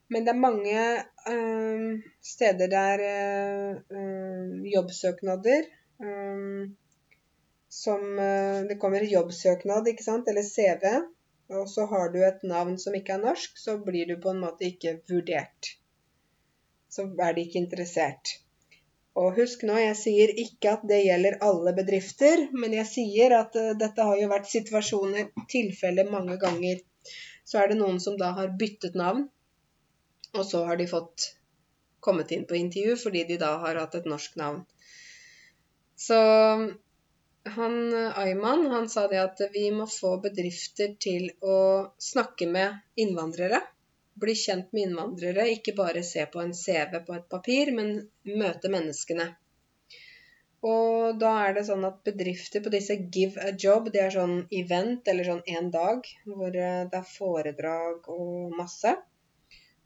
Men 0.09 0.25
det 0.25 0.33
er 0.33 0.41
mange 0.41 0.83
øh, 1.29 1.89
steder 2.25 2.71
der 2.73 3.03
øh, 3.05 4.53
jobbsøknader 4.73 5.69
som 7.69 8.19
uh, 8.19 8.67
Det 8.67 8.77
kommer 8.81 9.05
jobbsøknad, 9.05 9.87
ikke 9.87 10.03
sant, 10.03 10.27
eller 10.31 10.43
CV, 10.47 10.85
og 11.59 11.69
så 11.69 11.85
har 11.91 12.11
du 12.13 12.19
et 12.25 12.43
navn 12.47 12.77
som 12.81 12.95
ikke 12.97 13.15
er 13.17 13.23
norsk, 13.23 13.57
så 13.57 13.77
blir 13.83 14.09
du 14.09 14.15
på 14.21 14.33
en 14.33 14.43
måte 14.43 14.67
ikke 14.69 14.99
vurdert. 15.09 15.73
Så 16.89 17.05
er 17.05 17.33
de 17.35 17.45
ikke 17.45 17.61
interessert. 17.61 18.35
Og 19.19 19.35
husk 19.37 19.65
nå, 19.67 19.75
jeg 19.81 19.97
sier 19.99 20.31
ikke 20.43 20.75
at 20.77 20.85
det 20.89 21.01
gjelder 21.03 21.39
alle 21.45 21.73
bedrifter, 21.77 22.45
men 22.53 22.75
jeg 22.77 22.89
sier 22.93 23.35
at 23.39 23.57
uh, 23.59 23.73
dette 23.83 24.05
har 24.11 24.21
jo 24.21 24.29
vært 24.31 24.49
situasjoner, 24.51 25.33
tilfeller 25.51 26.09
mange 26.13 26.39
ganger. 26.41 26.81
Så 27.45 27.59
er 27.59 27.71
det 27.71 27.79
noen 27.81 27.99
som 28.01 28.17
da 28.17 28.31
har 28.37 28.55
byttet 28.61 28.95
navn, 28.97 29.27
og 30.37 30.43
så 30.45 30.63
har 30.69 30.77
de 30.77 30.89
fått 30.89 31.31
kommet 31.99 32.31
inn 32.31 32.45
på 32.49 32.55
intervju 32.55 32.95
fordi 33.01 33.25
de 33.31 33.37
da 33.41 33.55
har 33.63 33.79
hatt 33.81 33.97
et 33.97 34.07
norsk 34.09 34.37
navn. 34.39 34.61
Så 35.99 36.19
han 37.55 37.75
Ayman 38.23 38.65
han 38.71 38.87
sa 38.89 39.07
det 39.11 39.19
at 39.21 39.41
vi 39.53 39.65
må 39.75 39.87
få 39.89 40.13
bedrifter 40.23 40.93
til 41.05 41.27
å 41.41 41.57
snakke 42.11 42.47
med 42.47 43.03
innvandrere. 43.03 43.59
Bli 44.19 44.35
kjent 44.35 44.71
med 44.75 44.87
innvandrere, 44.87 45.47
ikke 45.55 45.75
bare 45.75 46.03
se 46.03 46.25
på 46.31 46.41
en 46.43 46.55
CV 46.55 46.99
på 47.07 47.15
et 47.17 47.27
papir, 47.31 47.71
men 47.75 47.93
møte 48.41 48.71
menneskene. 48.71 49.29
Og 50.69 51.19
da 51.19 51.33
er 51.45 51.53
det 51.55 51.65
sånn 51.69 51.85
at 51.87 52.01
bedrifter 52.07 52.63
på 52.63 52.71
disse 52.73 52.97
Give 53.15 53.39
a 53.39 53.53
job, 53.65 53.91
det 53.93 54.01
er 54.05 54.15
sånn 54.15 54.41
event 54.61 55.07
eller 55.07 55.27
sånn 55.27 55.45
én 55.47 55.69
dag 55.71 56.07
hvor 56.25 56.51
det 56.55 56.65
er 56.99 57.13
foredrag 57.13 58.09
og 58.11 58.57
masse. 58.57 58.97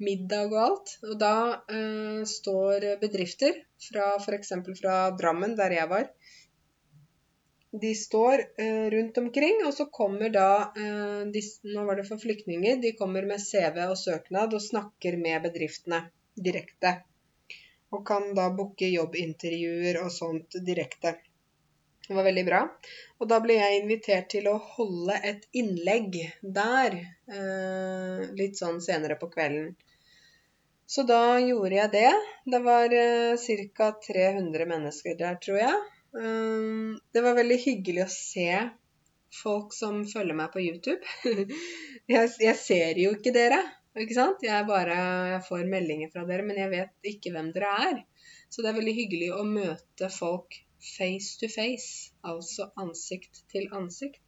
Middag 0.04 0.52
og 0.52 0.62
alt. 0.68 0.94
Og 1.10 1.18
da 1.22 1.36
eh, 1.72 2.22
står 2.30 2.88
bedrifter 3.02 3.60
fra 3.88 4.14
f.eks. 4.20 4.54
fra 4.80 4.98
Drammen, 5.20 5.58
der 5.60 5.78
jeg 5.80 5.92
var. 5.92 6.10
De 7.82 7.96
står 7.98 8.44
eh, 8.62 8.90
rundt 8.94 9.18
omkring, 9.18 9.64
og 9.66 9.74
så 9.74 9.88
kommer 9.90 10.30
da 10.30 10.50
eh, 10.78 11.24
de, 11.34 11.42
Nå 11.74 11.86
var 11.88 11.98
det 11.98 12.06
for 12.06 12.22
flyktninger. 12.22 12.78
De 12.84 12.94
kommer 13.00 13.26
med 13.26 13.42
CV 13.42 13.80
og 13.88 13.98
søknad 13.98 14.54
og 14.54 14.62
snakker 14.62 15.18
med 15.18 15.48
bedriftene 15.48 16.04
direkte. 16.38 17.00
Og 17.94 18.06
kan 18.06 18.32
da 18.38 18.52
booke 18.54 18.90
jobbintervjuer 18.90 20.02
og 20.04 20.14
sånt 20.14 20.60
direkte. 20.66 21.16
Det 22.08 22.14
var 22.14 22.28
veldig 22.28 22.44
bra. 22.46 22.62
Og 23.22 23.30
da 23.32 23.40
ble 23.42 23.56
jeg 23.58 23.80
invitert 23.80 24.30
til 24.34 24.50
å 24.52 24.58
holde 24.76 25.16
et 25.24 25.46
innlegg 25.56 26.18
der 26.44 26.98
eh, 27.00 28.24
litt 28.38 28.60
sånn 28.60 28.82
senere 28.86 29.18
på 29.22 29.32
kvelden. 29.34 29.72
Så 30.86 31.06
da 31.08 31.40
gjorde 31.40 31.76
jeg 31.78 31.92
det. 31.94 32.14
Det 32.54 32.60
var 32.64 32.94
eh, 32.94 33.50
ca. 33.78 33.90
300 34.08 34.66
mennesker 34.70 35.18
der, 35.20 35.38
tror 35.42 35.60
jeg. 35.62 35.84
Um, 36.14 37.00
det 37.14 37.24
var 37.26 37.38
veldig 37.40 37.58
hyggelig 37.64 38.04
å 38.04 38.12
se 38.14 38.50
folk 39.34 39.74
som 39.74 40.04
følger 40.06 40.38
meg 40.38 40.52
på 40.54 40.62
YouTube. 40.62 41.02
jeg, 42.14 42.58
ser 42.60 43.00
jo 43.02 43.16
ikke 43.18 43.34
dere, 43.34 43.62
ikke 43.98 44.18
sant? 44.18 44.44
Jeg 44.46 44.68
bare 44.70 44.98
jeg 45.32 45.42
får 45.48 45.66
meldinger 45.72 46.14
fra 46.14 46.28
dere, 46.30 46.46
men 46.46 46.60
jeg 46.62 46.70
vet 46.74 47.14
ikke 47.16 47.34
hvem 47.34 47.50
dere 47.56 47.72
er. 47.88 48.04
Så 48.54 48.62
det 48.62 48.70
er 48.70 48.78
veldig 48.78 48.96
hyggelig 49.00 49.32
å 49.34 49.48
møte 49.48 50.12
folk 50.14 50.60
face 50.84 51.40
to 51.40 51.50
face, 51.50 52.12
altså 52.28 52.70
ansikt 52.78 53.42
til 53.50 53.70
ansikt. 53.74 54.22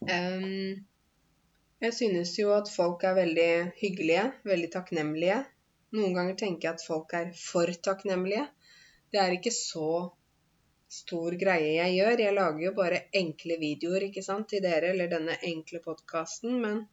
Um, 0.00 0.80
jeg 1.80 1.96
synes 1.96 2.34
jo 2.38 2.52
at 2.52 2.68
folk 2.68 3.04
er 3.08 3.16
veldig 3.16 3.50
hyggelige, 3.80 4.24
veldig 4.44 4.70
takknemlige. 4.74 5.40
Noen 5.96 6.16
ganger 6.16 6.36
tenker 6.38 6.68
jeg 6.68 6.78
at 6.78 6.86
folk 6.86 7.14
er 7.16 7.30
for 7.40 7.70
takknemlige. 7.88 8.46
Det 9.10 9.20
er 9.22 9.36
ikke 9.36 9.52
så 9.54 10.10
stor 10.90 11.34
greie 11.40 11.72
jeg 11.78 11.96
gjør. 11.96 12.22
Jeg 12.26 12.36
lager 12.36 12.64
jo 12.66 12.74
bare 12.76 13.04
enkle 13.22 13.56
videoer 13.62 14.08
ikke 14.10 14.24
sant, 14.26 14.50
til 14.52 14.62
dere, 14.64 14.92
eller 14.92 15.10
denne 15.10 15.38
enkle 15.46 15.80
podkasten. 15.84 16.60
Men 16.62 16.84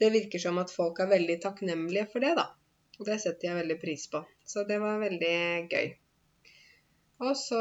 det 0.00 0.12
virker 0.14 0.42
som 0.42 0.58
at 0.62 0.72
folk 0.72 1.02
er 1.02 1.12
veldig 1.12 1.38
takknemlige 1.44 2.08
for 2.12 2.24
det, 2.24 2.34
da. 2.38 2.48
Og 2.96 3.06
det 3.10 3.20
setter 3.20 3.50
jeg 3.50 3.60
veldig 3.60 3.78
pris 3.82 4.08
på. 4.12 4.24
Så 4.48 4.64
det 4.68 4.80
var 4.80 5.00
veldig 5.02 5.36
gøy. 5.70 5.92
Og 7.24 7.32
så 7.38 7.60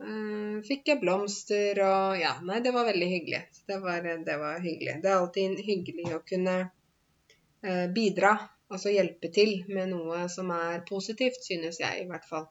øh, 0.00 0.60
fikk 0.64 0.86
jeg 0.88 1.00
blomster 1.02 1.80
og 1.84 2.16
Ja, 2.16 2.38
nei, 2.44 2.62
det 2.64 2.72
var 2.72 2.86
veldig 2.88 3.08
hyggelig. 3.10 3.42
Det 3.68 3.76
var, 3.82 4.06
det 4.24 4.36
var 4.40 4.62
hyggelig. 4.64 4.94
Det 5.02 5.10
er 5.10 5.18
alltid 5.18 5.60
hyggelig 5.66 6.06
å 6.16 6.22
kunne 6.28 6.54
øh, 6.64 7.86
bidra, 7.92 8.32
altså 8.72 8.94
hjelpe 8.94 9.28
til 9.34 9.52
med 9.68 9.92
noe 9.92 10.24
som 10.32 10.52
er 10.56 10.80
positivt, 10.88 11.42
synes 11.44 11.82
jeg 11.82 12.04
i 12.04 12.08
hvert 12.08 12.24
fall. 12.28 12.48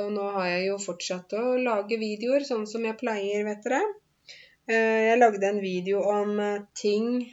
Og 0.00 0.08
nå 0.14 0.24
har 0.38 0.48
jeg 0.48 0.66
jo 0.70 0.80
fortsatt 0.80 1.34
å 1.36 1.44
lage 1.60 1.98
videoer, 2.00 2.46
sånn 2.46 2.64
som 2.70 2.84
jeg 2.86 2.96
pleier, 3.00 3.44
vet 3.44 3.64
dere. 3.66 3.82
Uh, 4.70 5.00
jeg 5.10 5.18
lagde 5.18 5.48
en 5.48 5.58
video 5.58 6.04
om 6.06 6.36
ting 6.78 7.24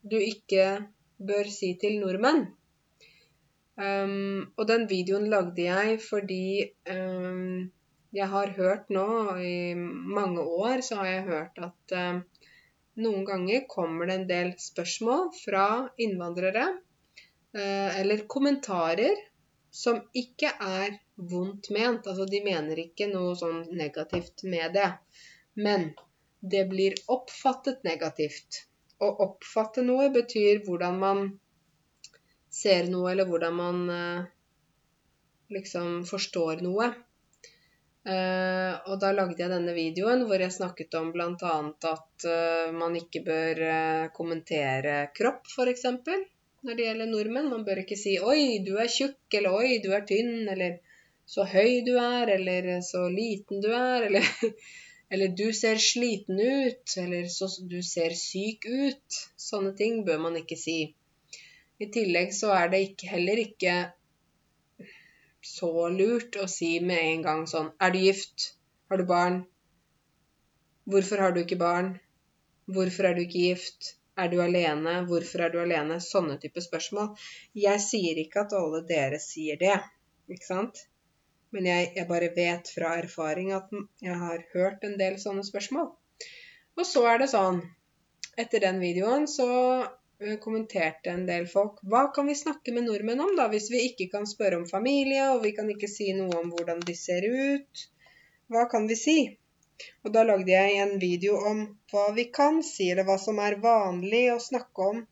du 0.00 0.16
ikke 0.16 0.86
bør 1.20 1.50
si 1.52 1.74
til 1.80 2.00
nordmenn. 2.00 2.46
Um, 3.76 4.52
og 4.56 4.68
den 4.70 4.86
videoen 4.88 5.26
lagde 5.28 5.66
jeg 5.66 5.98
fordi 6.00 6.64
um, 6.88 7.66
jeg 8.16 8.28
har 8.32 8.54
hørt 8.56 8.88
nå, 8.88 9.06
i 9.36 9.74
mange 9.76 10.40
år, 10.40 10.80
så 10.80 11.02
har 11.02 11.10
jeg 11.10 11.26
hørt 11.26 11.60
at 11.66 11.96
um, 12.00 12.22
noen 13.04 13.26
ganger 13.28 13.66
kommer 13.68 14.08
det 14.08 14.16
en 14.16 14.28
del 14.30 14.52
spørsmål 14.60 15.28
fra 15.36 15.66
innvandrere, 16.00 16.70
uh, 16.72 17.90
eller 18.00 18.24
kommentarer, 18.32 19.20
som 19.76 20.00
ikke 20.16 20.54
er 20.56 20.96
vondt 21.16 21.68
ment. 21.76 22.08
Altså 22.08 22.24
de 22.30 22.40
mener 22.44 22.80
ikke 22.80 23.10
noe 23.12 23.36
sånn 23.36 23.66
negativt 23.76 24.46
med 24.48 24.72
det. 24.78 24.88
Men 25.60 25.90
det 26.40 26.64
blir 26.70 26.96
oppfattet 27.12 27.84
negativt. 27.84 28.62
Å 29.04 29.08
oppfatte 29.26 29.84
noe 29.84 30.08
betyr 30.14 30.62
hvordan 30.64 31.02
man 31.02 31.26
ser 32.56 32.88
noe, 32.92 33.10
eller 33.12 33.28
hvordan 33.28 33.58
man 33.58 33.82
eh, 33.92 34.22
liksom 35.56 36.00
forstår 36.08 36.64
noe. 36.66 36.92
Uh, 38.06 38.78
og 38.86 39.00
da 39.02 39.08
lagde 39.10 39.40
jeg 39.42 39.50
denne 39.50 39.72
videoen 39.74 40.20
hvor 40.28 40.38
jeg 40.38 40.54
snakket 40.54 40.94
om 40.94 41.08
bl.a. 41.10 41.54
at 41.90 42.26
uh, 42.30 42.68
man 42.70 42.94
ikke 42.94 43.24
bør 43.26 43.60
kommentere 44.14 45.08
kropp, 45.16 45.48
f.eks. 45.50 45.88
Når 46.66 46.78
det 46.78 46.86
gjelder 46.86 47.10
nordmenn. 47.10 47.50
Man 47.50 47.64
bør 47.66 47.82
ikke 47.82 47.98
si 47.98 48.16
'oi, 48.18 48.62
du 48.66 48.72
er 48.82 48.88
tjukk', 48.90 49.34
eller 49.38 49.56
'oi, 49.58 49.78
du 49.84 49.90
er 49.94 50.06
tynn', 50.08 50.48
eller 50.54 50.78
'så 51.32 51.44
høy 51.52 51.82
du 51.86 51.92
er', 52.02 52.32
eller 52.36 52.70
'så 52.86 53.02
liten 53.16 53.60
du 53.64 53.68
er', 53.74 54.06
eller, 54.08 54.30
eller 55.12 55.34
'du 55.40 55.46
ser 55.60 55.82
sliten 55.82 56.40
ut', 56.40 56.96
eller 57.04 57.28
'du 57.72 57.78
ser 57.90 58.16
syk 58.22 58.66
ut'. 58.66 59.20
Sånne 59.48 59.74
ting 59.82 60.00
bør 60.08 60.22
man 60.28 60.40
ikke 60.42 60.58
si. 60.62 60.78
I 61.82 61.90
tillegg 61.92 62.32
så 62.34 62.52
er 62.56 62.70
det 62.72 62.82
ikke, 62.90 63.10
heller 63.12 63.40
ikke 63.42 63.74
så 65.46 65.70
lurt 65.92 66.38
å 66.40 66.46
si 66.50 66.70
med 66.80 67.02
en 67.10 67.26
gang 67.26 67.44
sånn 67.50 67.68
Er 67.84 67.92
du 67.94 67.98
gift? 68.00 68.52
Har 68.90 69.02
du 69.02 69.04
barn? 69.08 69.42
Hvorfor 70.86 71.22
har 71.22 71.34
du 71.34 71.42
ikke 71.42 71.58
barn? 71.60 71.92
Hvorfor 72.70 73.10
er 73.10 73.16
du 73.18 73.22
ikke 73.26 73.44
gift? 73.50 73.92
Er 74.16 74.30
du 74.32 74.38
alene? 74.42 75.02
Hvorfor 75.10 75.44
er 75.44 75.52
du 75.52 75.60
alene? 75.60 75.98
Sånne 76.00 76.38
type 76.42 76.62
spørsmål. 76.64 77.12
Jeg 77.66 77.82
sier 77.84 78.18
ikke 78.22 78.46
at 78.46 78.54
alle 78.56 78.80
dere 78.88 79.20
sier 79.22 79.58
det, 79.60 79.76
ikke 80.32 80.48
sant? 80.48 80.80
Men 81.52 81.68
jeg, 81.68 81.90
jeg 81.98 82.08
bare 82.08 82.32
vet 82.36 82.70
fra 82.72 82.94
erfaring 83.02 83.52
at 83.56 83.68
jeg 84.02 84.16
har 84.22 84.46
hørt 84.54 84.86
en 84.88 84.96
del 84.98 85.20
sånne 85.22 85.44
spørsmål. 85.46 85.92
Og 86.76 86.88
så 86.88 87.04
er 87.12 87.22
det 87.22 87.32
sånn 87.32 87.62
Etter 88.36 88.60
den 88.60 88.82
videoen 88.82 89.22
så 89.32 89.46
kommenterte 90.40 91.10
en 91.12 91.26
del 91.28 91.46
folk 91.50 91.82
hva 91.92 92.06
kan 92.14 92.28
vi 92.30 92.34
snakke 92.38 92.72
med 92.72 92.86
nordmenn 92.88 93.20
om, 93.20 93.34
da, 93.36 93.48
hvis 93.52 93.68
vi 93.72 93.82
ikke 93.90 94.08
kan 94.14 94.28
spørre 94.28 94.60
om 94.60 94.68
familie, 94.68 95.26
og 95.34 95.42
vi 95.44 95.52
kan 95.56 95.68
ikke 95.72 95.90
si 95.92 96.08
noe 96.16 96.38
om 96.40 96.52
hvordan 96.54 96.80
de 96.88 96.94
ser 96.96 97.26
ut? 97.26 97.82
Hva 98.52 98.64
kan 98.72 98.86
vi 98.88 98.96
si? 98.96 99.18
Og 100.06 100.12
da 100.14 100.22
lagde 100.24 100.52
jeg 100.52 100.80
en 100.80 100.94
video 101.02 101.36
om 101.50 101.62
hva 101.92 102.06
vi 102.16 102.28
kan 102.38 102.62
si, 102.64 102.88
eller 102.92 103.04
hva 103.08 103.18
som 103.20 103.40
er 103.44 103.58
vanlig 103.60 104.24
å 104.32 104.40
snakke 104.40 104.88
om 104.92 105.02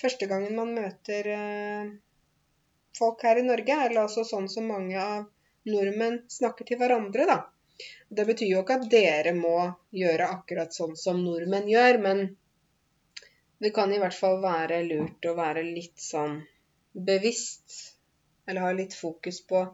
første 0.00 0.28
gangen 0.30 0.56
man 0.56 0.72
møter 0.78 1.28
eh, 1.34 1.90
folk 2.98 3.22
her 3.26 3.40
i 3.40 3.46
Norge, 3.46 3.76
eller 3.84 4.06
altså 4.06 4.24
sånn 4.24 4.48
som 4.48 4.70
mange 4.72 4.96
av 5.02 5.26
nordmenn 5.68 6.22
snakker 6.32 6.68
til 6.68 6.80
hverandre, 6.80 7.26
da. 7.28 7.38
Det 8.08 8.24
betyr 8.26 8.52
jo 8.54 8.62
ikke 8.64 8.78
at 8.80 8.88
dere 8.90 9.34
må 9.36 9.56
gjøre 9.94 10.30
akkurat 10.38 10.74
sånn 10.74 10.96
som 10.98 11.20
nordmenn 11.22 11.68
gjør, 11.70 12.00
men 12.06 12.22
det 13.58 13.70
kan 13.74 13.92
i 13.92 13.98
hvert 13.98 14.14
fall 14.14 14.38
være 14.42 14.82
lurt 14.86 15.26
å 15.26 15.34
være 15.38 15.64
litt 15.66 15.98
sånn 16.02 16.40
bevisst, 17.08 17.96
eller 18.46 18.64
ha 18.64 18.72
litt 18.74 18.94
fokus 18.94 19.40
på 19.46 19.64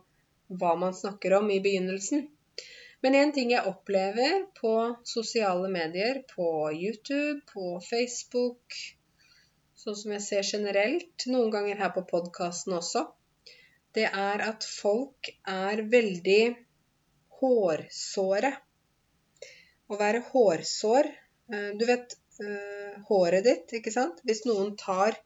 hva 0.61 0.73
man 0.81 0.97
snakker 0.97 1.37
om 1.39 1.51
i 1.53 1.61
begynnelsen. 1.65 2.27
Men 3.05 3.17
en 3.19 3.33
ting 3.37 3.51
jeg 3.53 3.69
opplever 3.69 4.47
på 4.57 4.73
sosiale 5.05 5.69
medier, 5.69 6.23
på 6.31 6.47
YouTube, 6.73 7.43
på 7.53 7.77
Facebook, 7.85 8.79
sånn 9.77 9.99
som 10.01 10.15
jeg 10.17 10.25
ser 10.25 10.49
generelt, 10.49 11.27
noen 11.29 11.53
ganger 11.53 11.83
her 11.83 11.93
på 11.93 12.07
podkasten 12.09 12.79
også, 12.79 13.05
det 13.95 14.07
er 14.09 14.43
at 14.49 14.65
folk 14.67 15.29
er 15.51 15.85
veldig 15.93 16.43
hårsåre. 17.41 18.55
Å 19.85 19.99
være 20.01 20.25
hårsår 20.31 21.11
eh, 21.11 21.71
Du 21.77 21.85
vet 21.85 22.17
eh, 22.43 22.97
håret 23.09 23.45
ditt, 23.47 23.77
ikke 23.79 23.93
sant? 23.95 24.21
Hvis 24.27 24.45
noen 24.49 24.75
tar 24.81 25.17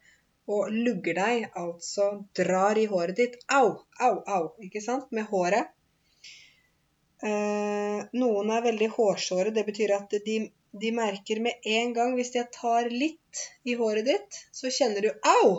og 0.49 0.73
lugger 0.73 1.19
deg, 1.19 1.49
altså 1.61 2.09
drar 2.37 2.79
i 2.81 2.87
håret 2.89 3.19
ditt 3.21 3.35
Au, 3.53 3.75
au, 4.01 4.15
au, 4.37 4.45
ikke 4.65 4.81
sant? 4.85 5.11
Med 5.13 5.29
håret. 5.33 5.73
Eh, 7.23 7.99
noen 8.23 8.53
er 8.55 8.65
veldig 8.65 8.89
hårsåre. 8.95 9.53
Det 9.55 9.67
betyr 9.69 9.95
at 9.97 10.17
de, 10.25 10.39
de 10.85 10.93
merker 10.95 11.43
med 11.45 11.67
en 11.67 11.93
gang 11.97 12.15
Hvis 12.17 12.35
jeg 12.37 12.49
tar 12.55 12.89
litt 12.93 13.43
i 13.65 13.75
håret 13.81 14.07
ditt, 14.09 14.41
så 14.53 14.73
kjenner 14.73 15.05
du 15.09 15.11
au. 15.35 15.51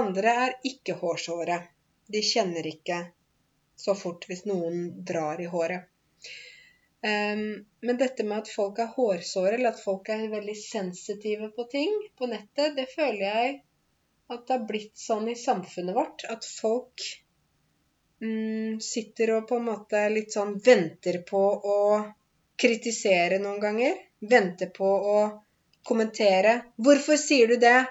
Andre 0.00 0.34
er 0.46 0.58
ikke 0.72 0.98
hårsåre. 1.00 1.62
De 2.10 2.22
kjenner 2.26 2.66
ikke 2.66 3.04
så 3.80 3.94
fort 3.96 4.26
hvis 4.28 4.44
noen 4.50 4.90
drar 5.08 5.40
i 5.40 5.48
håret. 5.50 5.89
Um, 7.00 7.64
men 7.80 7.96
dette 7.96 8.24
med 8.28 8.42
at 8.42 8.52
folk 8.52 8.78
er 8.82 8.92
hårsåre, 8.92 9.54
eller 9.56 9.72
at 9.72 9.80
folk 9.80 10.10
er 10.12 10.26
veldig 10.28 10.56
sensitive 10.58 11.48
på 11.56 11.64
ting 11.72 11.94
på 12.18 12.28
nettet, 12.28 12.74
det 12.76 12.90
føler 12.92 13.24
jeg 13.24 13.54
at 14.30 14.42
det 14.46 14.54
har 14.54 14.66
blitt 14.68 15.00
sånn 15.00 15.30
i 15.32 15.36
samfunnet 15.38 15.96
vårt. 15.96 16.26
At 16.30 16.44
folk 16.44 17.06
um, 18.22 18.76
sitter 18.84 19.34
og 19.38 19.48
på 19.48 19.58
en 19.58 19.68
måte 19.70 20.04
litt 20.12 20.36
sånn 20.36 20.58
venter 20.64 21.22
på 21.26 21.40
å 21.74 21.78
kritisere 22.60 23.40
noen 23.40 23.62
ganger. 23.64 23.96
Venter 24.20 24.68
på 24.76 24.90
å 25.14 25.20
kommentere. 25.88 26.60
'Hvorfor 26.76 27.16
sier 27.16 27.48
du 27.48 27.56
det?' 27.56 27.88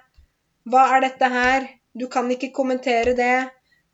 'Hva 0.69 0.83
er 0.95 1.01
dette 1.07 1.31
her?' 1.33 1.67
'Du 1.97 2.07
kan 2.13 2.29
ikke 2.31 2.53
kommentere 2.53 3.17
det.' 3.17 3.49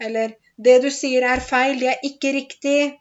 Eller 0.06 0.36
'Det 0.60 0.82
du 0.84 0.89
sier 0.91 1.23
er 1.23 1.39
feil, 1.39 1.80
det 1.80 1.88
er 1.93 2.04
ikke 2.04 2.36
riktig'. 2.36 2.99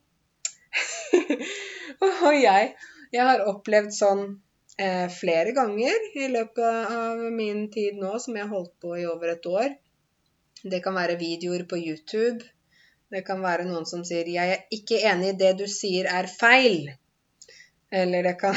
og 2.29 2.37
jeg, 2.38 2.73
jeg 3.14 3.29
har 3.29 3.47
opplevd 3.51 3.95
sånn 3.97 4.25
eh, 4.79 5.07
flere 5.12 5.55
ganger 5.57 6.11
i 6.19 6.29
løpet 6.33 6.93
av 6.99 7.23
min 7.35 7.69
tid 7.75 8.01
nå, 8.01 8.17
som 8.19 8.37
jeg 8.37 8.47
har 8.47 8.55
holdt 8.57 8.75
på 8.83 8.97
i 9.01 9.07
over 9.11 9.35
et 9.37 9.49
år. 9.51 9.71
Det 10.64 10.81
kan 10.85 10.97
være 10.97 11.21
videoer 11.21 11.67
på 11.69 11.79
YouTube. 11.81 12.45
Det 13.12 13.23
kan 13.27 13.43
være 13.45 13.67
noen 13.69 13.87
som 13.87 14.05
sier 14.09 14.27
'Jeg 14.27 14.53
er 14.53 14.62
ikke 14.73 15.03
enig 15.11 15.35
i 15.35 15.38
det 15.43 15.57
du 15.59 15.67
sier 15.69 16.09
er 16.11 16.31
feil'. 16.31 16.95
Eller 17.95 18.23
det 18.27 18.35
kan, 18.40 18.57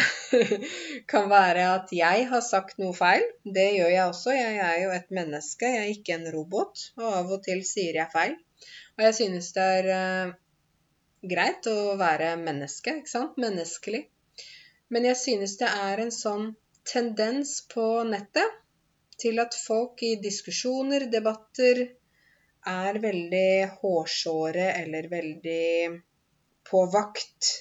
kan, 1.11 1.27
være 1.29 1.65
at 1.75 1.91
jeg 1.93 2.25
har 2.31 2.41
sagt 2.41 2.79
noe 2.81 2.95
feil. 2.97 3.25
Det 3.43 3.67
gjør 3.75 3.91
jeg 3.91 4.05
også. 4.05 4.33
Jeg 4.33 4.55
er 4.69 4.77
jo 4.83 4.89
et 4.95 5.11
menneske, 5.13 5.69
jeg 5.75 5.83
er 5.83 5.91
ikke 5.93 6.15
en 6.15 6.31
robot. 6.33 6.87
Og 6.97 7.11
av 7.19 7.35
og 7.35 7.43
til 7.45 7.61
sier 7.67 7.99
jeg 7.99 8.09
feil. 8.13 8.33
Og 8.97 9.05
jeg 9.05 9.15
synes 9.19 9.51
det 9.53 9.67
er 9.75 9.91
uh, 9.93 10.33
greit 11.21 11.67
å 11.71 11.95
være 11.99 12.35
menneske, 12.41 12.99
ikke 13.01 13.13
sant? 13.13 13.37
Menneskelig. 13.41 14.05
Men 14.93 15.07
jeg 15.09 15.19
synes 15.19 15.57
det 15.59 15.69
er 15.69 16.01
en 16.03 16.13
sånn 16.13 16.49
tendens 16.87 17.61
på 17.73 17.85
nettet 18.07 18.59
til 19.19 19.41
at 19.43 19.55
folk 19.57 20.03
i 20.05 20.15
diskusjoner, 20.21 21.07
debatter, 21.11 21.87
er 22.67 22.99
veldig 22.99 23.79
hårsåre 23.79 24.67
eller 24.81 25.07
veldig 25.11 25.71
på 26.67 26.83
vakt 26.91 27.53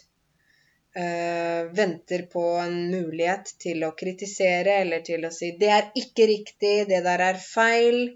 Uh, 0.96 1.68
venter 1.76 2.22
på 2.32 2.42
en 2.56 2.76
mulighet 2.88 3.50
til 3.60 3.82
å 3.84 3.90
kritisere 4.00 4.78
eller 4.80 5.02
til 5.04 5.26
å 5.28 5.30
si 5.38 5.50
'det 5.60 5.68
er 5.68 5.90
ikke 6.00 6.24
riktig, 6.30 6.70
det 6.88 7.02
der 7.04 7.20
er 7.20 7.36
feil'. 7.36 8.14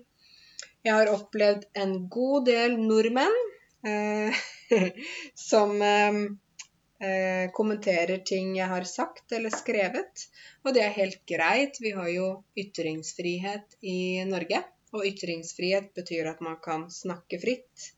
Jeg 0.88 0.94
har 0.94 1.10
opplevd 1.12 1.66
en 1.82 1.92
god 2.08 2.46
del 2.48 2.78
nordmenn 2.80 3.36
uh, 3.84 4.40
som 5.50 5.82
eh, 5.82 7.46
kommenterer 7.56 8.22
ting 8.26 8.52
jeg 8.58 8.68
har 8.72 8.86
sagt 8.88 9.32
eller 9.36 9.54
skrevet. 9.54 10.26
Og 10.64 10.74
det 10.76 10.84
er 10.84 10.98
helt 10.98 11.22
greit. 11.28 11.80
Vi 11.80 11.94
har 11.96 12.10
jo 12.12 12.28
ytringsfrihet 12.58 13.80
i 13.82 14.24
Norge. 14.28 14.62
Og 14.90 15.06
ytringsfrihet 15.06 15.92
betyr 15.94 16.32
at 16.32 16.40
man 16.42 16.58
kan 16.62 16.88
snakke 16.90 17.38
fritt. 17.38 17.90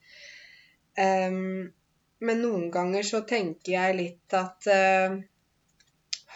Um, 0.93 1.73
men 2.21 2.43
noen 2.45 2.67
ganger 2.71 3.07
så 3.07 3.23
tenker 3.25 3.73
jeg 3.73 3.97
litt 3.97 4.35
at 4.37 4.69
uh, 4.69 5.17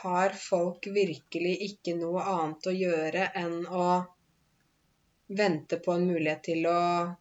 har 0.00 0.36
folk 0.40 0.88
virkelig 0.92 1.54
ikke 1.68 1.96
noe 1.98 2.24
annet 2.24 2.68
å 2.70 2.74
gjøre 2.74 3.28
enn 3.36 3.58
å 3.68 3.86
vente 5.26 5.78
på 5.82 5.92
en 5.92 6.06
mulighet 6.06 6.42
til 6.46 6.66
å 6.70 6.80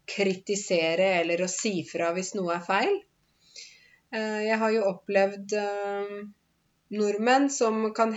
kritisere 0.10 1.08
eller 1.22 1.42
å 1.42 1.52
si 1.52 1.80
fra 1.90 2.12
hvis 2.16 2.34
noe 2.38 2.58
er 2.58 2.66
feil? 2.66 2.98
Uh, 4.14 4.42
jeg 4.46 4.60
har 4.62 4.76
jo 4.76 4.84
opplevd 4.92 5.56
uh, 5.58 6.20
nordmenn 6.96 7.50
som 7.50 7.90
kan 7.98 8.14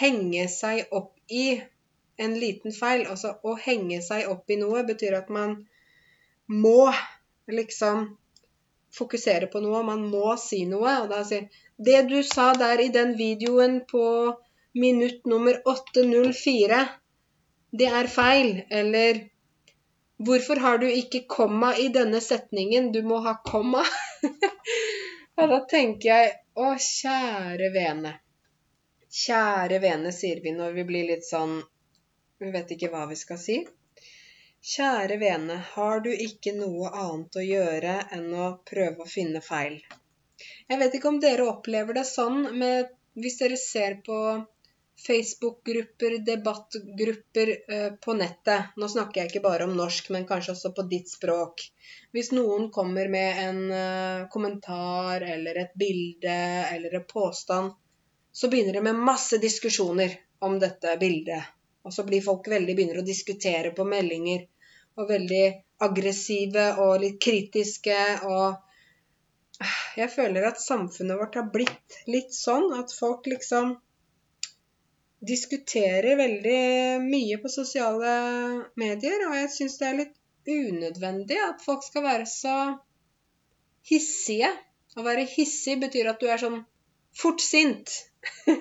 henge 0.00 0.46
seg 0.48 0.88
opp 0.96 1.12
i 1.28 1.60
en 2.20 2.36
liten 2.40 2.72
feil. 2.72 3.06
Altså 3.08 3.36
å 3.42 3.56
henge 3.60 4.00
seg 4.04 4.28
opp 4.32 4.50
i 4.50 4.58
noe 4.60 4.84
betyr 4.88 5.16
at 5.20 5.30
man 5.32 5.56
må 6.50 6.90
liksom 7.50 8.08
fokusere 8.94 9.48
på 9.52 9.62
noe, 9.62 9.82
man 9.86 10.06
må 10.12 10.34
si 10.40 10.64
noe. 10.68 10.96
Og 11.04 11.10
da 11.12 11.22
sier 11.26 11.48
Det 11.80 12.02
du 12.10 12.18
sa 12.26 12.50
der 12.52 12.80
i 12.84 12.90
den 12.92 13.14
videoen 13.16 13.80
på 13.88 14.04
minutt 14.76 15.24
nummer 15.26 15.56
804, 15.64 16.80
det 17.70 17.90
er 18.00 18.08
feil. 18.10 18.62
Eller 18.70 19.26
Hvorfor 20.20 20.56
har 20.60 20.78
du 20.78 20.84
ikke 20.92 21.22
komma 21.24 21.70
i 21.80 21.88
denne 21.88 22.20
setningen? 22.20 22.90
Du 22.92 23.00
må 23.02 23.22
ha 23.24 23.38
komma. 23.44 23.80
og 25.40 25.46
da 25.52 25.60
tenker 25.70 26.10
jeg 26.10 26.34
Å, 26.60 26.74
kjære 26.76 27.70
vene. 27.72 28.12
Kjære 29.20 29.78
vene, 29.80 30.12
sier 30.12 30.42
vi 30.44 30.52
når 30.52 30.76
vi 30.76 30.84
blir 30.90 31.08
litt 31.08 31.24
sånn 31.24 31.54
Vi 32.42 32.50
vet 32.52 32.74
ikke 32.76 32.90
hva 32.92 33.06
vi 33.08 33.16
skal 33.16 33.40
si. 33.40 33.56
Kjære 34.74 35.16
vene, 35.22 35.56
har 35.72 36.04
du 36.04 36.10
ikke 36.12 36.52
noe 36.58 36.92
annet 36.92 37.40
å 37.40 37.46
gjøre 37.46 37.96
enn 38.18 38.28
å 38.36 38.52
prøve 38.68 39.06
å 39.06 39.08
finne 39.08 39.40
feil? 39.40 39.80
Jeg 40.68 40.82
vet 40.82 40.98
ikke 40.98 41.14
om 41.14 41.20
dere 41.24 41.48
opplever 41.48 41.96
det 41.96 42.04
sånn 42.08 42.42
med, 42.60 42.92
hvis 43.16 43.40
dere 43.40 43.56
ser 43.56 43.96
på 44.04 44.18
Facebook-grupper, 45.06 46.18
debattgrupper 46.26 47.52
uh, 47.72 47.92
på 48.04 48.16
nettet. 48.18 48.72
Nå 48.76 48.88
snakker 48.88 49.22
jeg 49.22 49.32
ikke 49.32 49.44
bare 49.48 49.68
om 49.68 49.76
norsk, 49.76 50.10
men 50.14 50.26
kanskje 50.28 50.54
også 50.56 50.72
på 50.76 50.86
ditt 50.90 51.12
språk. 51.12 51.66
Hvis 52.14 52.32
noen 52.36 52.68
kommer 52.74 53.10
med 53.12 53.44
en 53.44 53.62
uh, 53.70 54.26
kommentar 54.32 55.24
eller 55.26 55.64
et 55.66 55.78
bilde 55.78 56.40
eller 56.74 57.00
en 57.00 57.08
påstand, 57.08 57.72
så 58.32 58.48
begynner 58.50 58.78
det 58.78 58.84
med 58.86 59.06
masse 59.10 59.40
diskusjoner 59.42 60.14
om 60.44 60.60
dette 60.62 60.94
bildet 61.00 61.56
og 61.82 61.94
så 61.94 62.04
blir 62.04 62.24
folk 62.24 62.48
veldig 62.48 62.74
begynner 62.76 63.00
å 63.00 63.06
diskutere 63.06 63.72
på 63.76 63.86
meldinger 63.88 64.46
og 65.00 65.08
veldig 65.08 65.44
aggressive 65.86 66.66
og 66.84 66.98
litt 67.04 67.22
kritiske 67.22 68.00
og 68.28 68.66
Jeg 69.96 70.08
føler 70.08 70.46
at 70.48 70.60
samfunnet 70.60 71.18
vårt 71.20 71.34
har 71.36 71.48
blitt 71.52 71.96
litt 72.08 72.30
sånn 72.32 72.70
at 72.78 72.94
folk 72.96 73.26
liksom 73.28 73.74
diskuterer 75.20 76.16
veldig 76.16 76.60
mye 77.04 77.38
på 77.42 77.50
sosiale 77.52 78.12
medier, 78.80 79.26
og 79.28 79.36
jeg 79.36 79.52
syns 79.54 79.78
det 79.80 79.88
er 79.88 79.98
litt 79.98 80.16
unødvendig 80.50 81.38
at 81.44 81.64
folk 81.64 81.84
skal 81.84 82.06
være 82.06 82.26
så 82.28 82.56
hissige. 83.90 84.50
Å 84.98 85.04
være 85.06 85.28
hissig 85.28 85.76
betyr 85.82 86.10
at 86.10 86.22
du 86.22 86.26
er 86.30 86.40
sånn 86.40 86.62
fort 87.16 87.42
sint. 87.44 87.92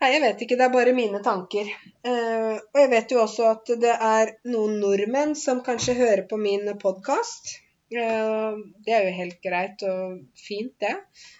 Nei, 0.00 0.08
jeg 0.12 0.22
vet 0.24 0.42
ikke. 0.44 0.56
Det 0.58 0.66
er 0.66 0.72
bare 0.74 0.96
mine 0.96 1.20
tanker. 1.24 1.70
Uh, 2.04 2.56
og 2.58 2.80
jeg 2.82 2.90
vet 2.92 3.14
jo 3.14 3.22
også 3.22 3.46
at 3.52 3.70
det 3.80 3.94
er 3.94 4.34
noen 4.50 4.76
nordmenn 4.82 5.36
som 5.38 5.62
kanskje 5.64 5.96
hører 6.00 6.26
på 6.28 6.40
min 6.40 6.68
podkast. 6.82 7.56
Uh, 7.92 8.00
eh, 8.00 8.56
det 8.86 8.94
er 8.94 9.04
jo 9.06 9.18
helt 9.18 9.38
greit 9.44 9.82
og 9.86 10.16
fint, 10.40 10.74
det. 10.82 10.94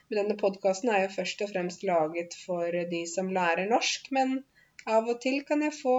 Men 0.08 0.20
denne 0.20 0.36
podkasten 0.40 0.92
er 0.92 1.06
jo 1.06 1.16
først 1.16 1.42
og 1.42 1.50
fremst 1.54 1.82
laget 1.88 2.36
for 2.46 2.78
de 2.92 3.02
som 3.10 3.32
lærer 3.34 3.66
norsk. 3.72 4.12
Men 4.14 4.38
av 4.86 5.10
og 5.10 5.20
til 5.24 5.42
kan 5.48 5.64
jeg 5.66 5.74
få 5.74 5.96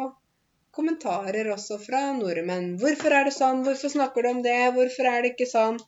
kommentarer 0.77 1.49
også 1.51 1.79
fra 1.81 2.01
nordmenn. 2.13 2.75
'Hvorfor 2.77 3.15
er 3.19 3.27
det 3.27 3.35
sånn? 3.35 3.63
Hvorfor 3.65 3.91
snakker 3.93 4.23
du 4.23 4.29
om 4.29 4.41
det? 4.45 4.59
Hvorfor 4.75 5.09
er 5.11 5.23
det 5.23 5.33
ikke 5.33 5.49
sånn?' 5.49 5.79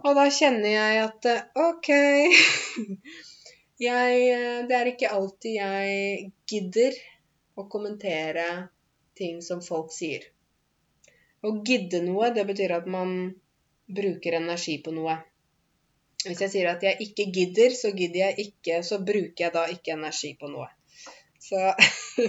Og 0.00 0.12
da 0.16 0.26
kjenner 0.30 0.70
jeg 0.70 0.98
at 1.04 1.26
OK 1.58 1.88
Jeg, 3.88 4.16
eh, 4.36 4.58
det 4.68 4.76
er 4.76 4.90
ikke 4.90 5.10
alltid 5.16 5.54
jeg 5.56 6.26
gidder 6.52 6.98
å 7.56 7.64
kommentere 7.72 8.44
ting 9.16 9.40
som 9.44 9.62
folk 9.64 9.94
sier. 9.96 10.26
Å 11.40 11.52
gidde 11.66 12.02
noe, 12.04 12.30
det 12.36 12.44
betyr 12.48 12.76
at 12.76 12.88
man 12.90 13.14
bruker 13.90 14.36
energi 14.38 14.76
på 14.84 14.92
noe. 14.94 15.16
Hvis 16.20 16.42
jeg 16.44 16.52
sier 16.52 16.68
at 16.68 16.82
jeg 16.84 17.00
ikke 17.06 17.30
gidder, 17.32 17.72
så 17.76 17.92
gidder 17.96 18.26
jeg 18.26 18.48
ikke, 18.48 18.82
så 18.84 19.00
bruker 19.00 19.46
jeg 19.46 19.54
da 19.54 19.64
ikke 19.72 19.94
energi 19.96 20.34
på 20.40 20.50
noe. 20.52 20.68
Så 21.40 21.60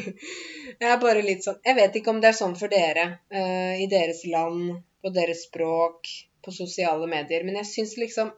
jeg 0.79 0.87
er 0.87 1.01
bare 1.01 1.23
litt 1.25 1.43
sånn 1.43 1.57
Jeg 1.67 1.75
vet 1.75 1.97
ikke 1.99 2.13
om 2.13 2.21
det 2.23 2.29
er 2.29 2.37
sånn 2.37 2.53
for 2.55 2.71
dere 2.71 3.03
uh, 3.35 3.75
i 3.75 3.89
deres 3.91 4.23
land, 4.31 4.77
på 5.03 5.11
deres 5.11 5.43
språk, 5.49 6.07
på 6.41 6.53
sosiale 6.55 7.09
medier, 7.11 7.43
men 7.43 7.59
jeg 7.59 7.67
syns 7.73 7.97
liksom 7.99 8.31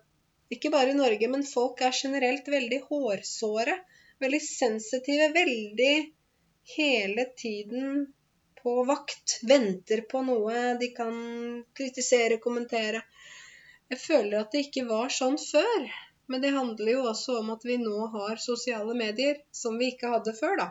ikke 0.54 0.74
bare 0.74 0.92
i 0.92 0.98
Norge, 0.98 1.30
men 1.30 1.46
folk 1.48 1.82
er 1.86 1.94
generelt 1.96 2.50
veldig 2.50 2.82
hårsåre. 2.90 3.78
Veldig 4.22 4.42
sensitive. 4.44 5.30
Veldig 5.34 5.94
hele 6.76 7.26
tiden 7.40 8.06
på 8.64 8.84
vakt. 8.88 9.40
Venter 9.50 10.06
på 10.10 10.24
noe 10.26 10.74
de 10.80 10.90
kan 10.96 11.14
kritisere, 11.78 12.40
kommentere. 12.44 13.04
Jeg 13.92 14.00
føler 14.02 14.40
at 14.40 14.54
det 14.54 14.68
ikke 14.68 14.88
var 14.90 15.14
sånn 15.14 15.38
før. 15.42 15.92
Men 16.32 16.42
det 16.42 16.54
handler 16.56 16.92
jo 16.96 17.02
også 17.10 17.36
om 17.42 17.52
at 17.54 17.66
vi 17.68 17.76
nå 17.82 18.08
har 18.14 18.40
sosiale 18.40 18.96
medier 18.96 19.42
som 19.52 19.76
vi 19.78 19.92
ikke 19.92 20.14
hadde 20.14 20.34
før, 20.38 20.56
da. 20.62 20.70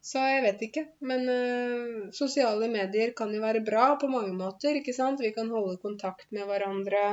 Så 0.00 0.22
jeg 0.24 0.44
vet 0.46 0.62
ikke. 0.64 0.84
Men 1.04 1.26
uh, 1.28 2.08
sosiale 2.16 2.70
medier 2.72 3.12
kan 3.16 3.34
jo 3.36 3.42
være 3.42 3.60
bra 3.66 3.92
på 4.00 4.08
mange 4.08 4.32
måter, 4.36 4.80
ikke 4.80 4.96
sant. 4.96 5.20
Vi 5.20 5.34
kan 5.36 5.52
holde 5.52 5.76
kontakt 5.82 6.30
med 6.32 6.48
hverandre. 6.48 7.04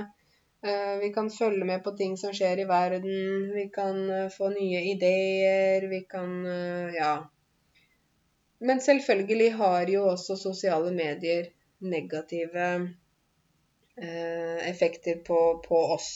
Eh, 0.65 0.95
vi 1.03 1.11
kan 1.13 1.27
følge 1.29 1.65
med 1.69 1.83
på 1.85 1.91
ting 1.99 2.15
som 2.17 2.31
skjer 2.33 2.63
i 2.63 2.65
verden. 2.65 3.51
Vi 3.53 3.67
kan 3.69 3.99
eh, 4.09 4.29
få 4.33 4.49
nye 4.49 4.79
ideer. 4.89 5.85
Vi 5.91 5.99
kan 6.09 6.31
Ja. 6.95 7.11
Men 8.59 8.81
selvfølgelig 8.81 9.51
har 9.59 9.91
jo 9.91 10.07
også 10.13 10.37
sosiale 10.39 10.91
medier 10.91 11.51
negative 11.77 12.63
effekter 14.67 15.19
på, 15.25 15.37
på 15.67 15.77
oss. 15.97 16.09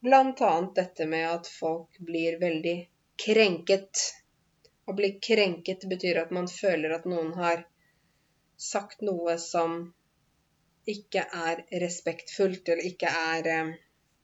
Blant 0.00 0.40
annet 0.40 0.74
dette 0.74 1.06
med 1.06 1.28
at 1.28 1.48
folk 1.48 1.98
blir 2.04 2.38
veldig 2.40 2.76
krenket. 3.24 4.00
Å 4.88 4.94
bli 4.96 5.12
krenket 5.22 5.84
betyr 5.88 6.24
at 6.24 6.32
man 6.34 6.48
føler 6.50 6.96
at 6.96 7.04
noen 7.08 7.32
har 7.36 7.62
sagt 8.62 9.04
noe 9.06 9.36
som 9.38 9.92
ikke 10.88 11.22
er 11.22 11.62
respektfullt, 11.84 12.68
eller 12.68 12.90
ikke 12.90 13.14
er 13.36 13.48
eh, 13.54 13.72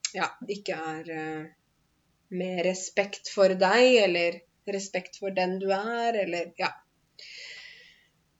Ja, 0.09 0.25
ikke 0.49 0.75
er 0.91 1.09
eh, 1.13 1.41
med 2.33 2.61
respekt 2.65 3.29
for 3.29 3.53
deg, 3.63 3.85
eller 4.03 4.39
respekt 4.73 5.19
for 5.21 5.35
den 5.35 5.59
du 5.61 5.69
er, 5.75 6.17
eller 6.25 6.53
Ja. 6.59 6.73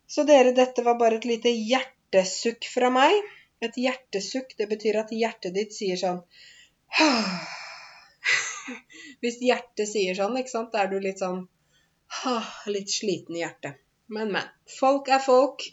Så 0.09 0.25
dere, 0.25 0.53
dette 0.57 0.83
var 0.85 0.97
bare 0.99 1.19
et 1.19 1.27
lite 1.29 1.51
hjertesukk 1.53 2.65
fra 2.73 2.89
meg. 2.93 3.13
Et 3.61 3.75
hjertesukk, 3.83 4.55
det 4.57 4.69
betyr 4.71 5.01
at 5.03 5.11
hjertet 5.13 5.53
ditt 5.53 5.75
sier 5.75 5.99
sånn 5.99 6.21
Hvis 9.21 9.37
hjertet 9.43 9.89
sier 9.89 10.15
sånn, 10.17 10.37
ikke 10.39 10.53
sant, 10.53 10.71
da 10.73 10.85
er 10.85 10.93
du 10.93 10.97
litt 11.03 11.21
sånn 11.21 11.43
Litt 12.75 12.89
sliten 12.93 13.37
i 13.37 13.43
hjertet. 13.43 13.77
Men, 14.09 14.31
men. 14.33 14.47
Folk 14.79 15.11
er 15.13 15.21
folk, 15.21 15.67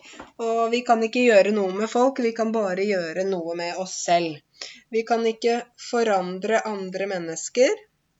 og 0.44 0.66
vi 0.72 0.82
kan 0.84 1.00
ikke 1.06 1.22
gjøre 1.24 1.54
noe 1.56 1.72
med 1.72 1.88
folk. 1.88 2.20
Vi 2.20 2.34
kan 2.36 2.50
bare 2.52 2.84
gjøre 2.84 3.24
noe 3.24 3.54
med 3.56 3.78
oss 3.80 3.94
selv. 4.04 4.42
Vi 4.92 5.02
kan 5.08 5.24
ikke 5.24 5.62
forandre 5.80 6.60
andre 6.68 7.08
mennesker, 7.08 7.72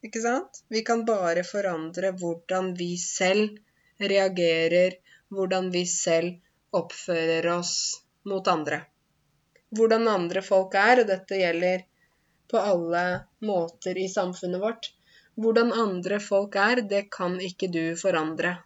ikke 0.06 0.22
sant? 0.24 0.62
Vi 0.72 0.80
kan 0.86 1.04
bare 1.08 1.44
forandre 1.44 2.14
hvordan 2.16 2.72
vi 2.78 2.94
selv 3.00 3.60
reagerer, 4.00 4.96
hvordan 5.34 5.70
vi 5.74 5.84
selv 5.90 6.76
oppfører 6.76 7.46
oss 7.56 8.02
mot 8.28 8.48
andre. 8.48 8.80
Hvordan 9.76 10.08
andre 10.08 10.42
folk 10.42 10.74
er, 10.78 11.02
og 11.02 11.10
dette 11.10 11.38
gjelder 11.40 11.84
på 12.50 12.60
alle 12.60 13.04
måter 13.46 13.98
i 13.98 14.08
samfunnet 14.08 14.62
vårt. 14.62 14.90
Hvordan 15.36 15.72
andre 15.72 16.20
folk 16.22 16.56
er, 16.56 16.82
det 16.90 17.08
kan 17.12 17.40
ikke 17.42 17.68
du 17.72 17.96
forandre. 18.00 18.56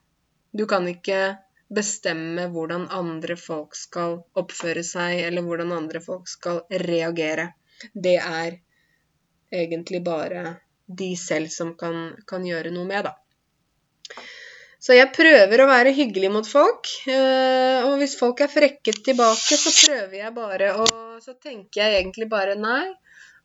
Du 0.52 0.66
kan 0.70 0.86
ikke 0.90 1.38
bestemme 1.70 2.48
hvordan 2.50 2.88
andre 2.90 3.36
folk 3.38 3.76
skal 3.78 4.20
oppføre 4.38 4.82
seg, 4.86 5.20
eller 5.28 5.46
hvordan 5.46 5.72
andre 5.74 6.02
folk 6.02 6.28
skal 6.28 6.62
reagere. 6.84 7.52
Det 7.94 8.16
er 8.18 8.58
egentlig 9.50 10.02
bare 10.06 10.44
de 10.86 11.14
selv 11.16 11.50
som 11.54 11.74
kan, 11.78 12.16
kan 12.26 12.46
gjøre 12.46 12.74
noe 12.74 12.86
med, 12.86 13.06
da. 13.06 13.16
Så 14.80 14.96
jeg 14.96 15.10
prøver 15.12 15.60
å 15.60 15.68
være 15.68 15.92
hyggelig 15.92 16.30
mot 16.32 16.46
folk. 16.48 16.88
Eh, 17.04 17.84
og 17.84 17.98
hvis 18.00 18.16
folk 18.16 18.40
er 18.40 18.52
frekke 18.52 18.94
tilbake, 18.96 19.58
så 19.60 19.72
prøver 19.76 20.16
jeg 20.22 20.36
bare 20.36 20.72
å 20.80 20.86
Så 21.20 21.34
tenker 21.36 21.82
jeg 21.82 21.98
egentlig 21.98 22.30
bare 22.32 22.54
nei. 22.56 22.86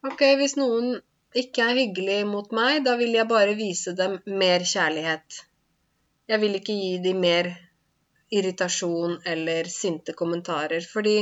Ok, 0.08 0.22
hvis 0.40 0.56
noen 0.56 0.94
ikke 1.36 1.66
er 1.66 1.80
hyggelig 1.82 2.22
mot 2.30 2.54
meg, 2.56 2.86
da 2.86 2.94
vil 2.96 3.12
jeg 3.18 3.28
bare 3.28 3.58
vise 3.60 3.92
dem 3.98 4.16
mer 4.32 4.64
kjærlighet. 4.64 5.42
Jeg 6.32 6.40
vil 6.40 6.56
ikke 6.62 6.76
gi 6.78 6.94
dem 7.04 7.20
mer 7.20 7.50
irritasjon 8.32 9.18
eller 9.28 9.68
sinte 9.70 10.16
kommentarer, 10.16 10.88
fordi 10.88 11.18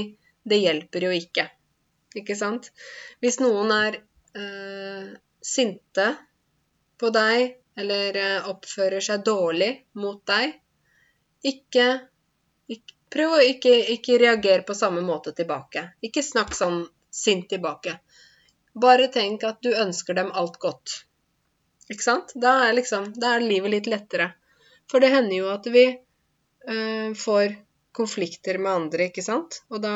det 0.45 0.61
hjelper 0.61 1.07
jo 1.07 1.15
ikke. 1.17 1.47
Ikke 2.21 2.37
sant? 2.37 2.69
Hvis 3.23 3.39
noen 3.41 3.73
er 3.73 3.97
øh, 4.37 5.09
sinte 5.41 6.07
på 7.01 7.09
deg 7.17 7.57
eller 7.79 8.19
øh, 8.21 8.49
oppfører 8.53 9.03
seg 9.03 9.23
dårlig 9.25 9.71
mot 9.99 10.21
deg, 10.29 10.59
ikke, 11.43 11.87
ikke 12.71 12.99
Prøv 13.13 13.35
å 13.35 13.41
ikke, 13.45 13.71
ikke 13.93 14.17
reagere 14.17 14.63
på 14.65 14.73
samme 14.73 15.03
måte 15.05 15.35
tilbake. 15.37 15.83
Ikke 16.01 16.23
snakk 16.25 16.55
sånn 16.57 16.79
sint 17.13 17.45
tilbake. 17.51 17.99
Bare 18.73 19.05
tenk 19.13 19.43
at 19.45 19.59
du 19.61 19.69
ønsker 19.69 20.17
dem 20.17 20.31
alt 20.33 20.57
godt. 20.63 21.03
Ikke 21.93 22.01
sant? 22.01 22.33
Da 22.33 22.55
er, 22.65 22.73
liksom, 22.79 23.11
da 23.13 23.35
er 23.35 23.45
livet 23.45 23.75
litt 23.75 23.91
lettere. 23.91 24.31
For 24.89 25.03
det 25.03 25.11
hender 25.13 25.35
jo 25.35 25.51
at 25.53 25.69
vi 25.69 25.85
øh, 25.93 27.13
får 27.13 27.53
konflikter 27.93 28.57
med 28.57 28.71
andre, 28.73 29.11
ikke 29.11 29.25
sant? 29.25 29.61
Og 29.69 29.83
da 29.85 29.95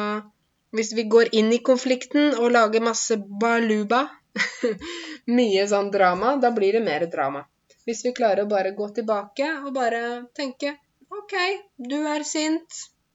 Hvis 0.76 0.92
vi 0.94 1.08
går 1.08 1.30
inn 1.40 1.48
i 1.56 1.64
konflikten 1.64 2.34
og 2.36 2.52
lager 2.52 2.84
masse 2.84 3.16
baluba, 3.18 4.02
mye 5.40 5.64
sånn 5.72 5.90
drama, 5.94 6.36
da 6.44 6.52
blir 6.54 6.76
det 6.76 6.84
mer 6.84 7.06
drama. 7.10 7.46
Hvis 7.88 8.04
vi 8.04 8.12
klarer 8.12 8.44
å 8.44 8.52
bare 8.52 8.74
gå 8.76 8.90
tilbake 8.98 9.48
og 9.64 9.72
bare 9.76 10.28
tenke 10.36 10.74
OK, 11.08 11.36
du 11.80 12.04
er 12.04 12.24
sint. 12.28 12.68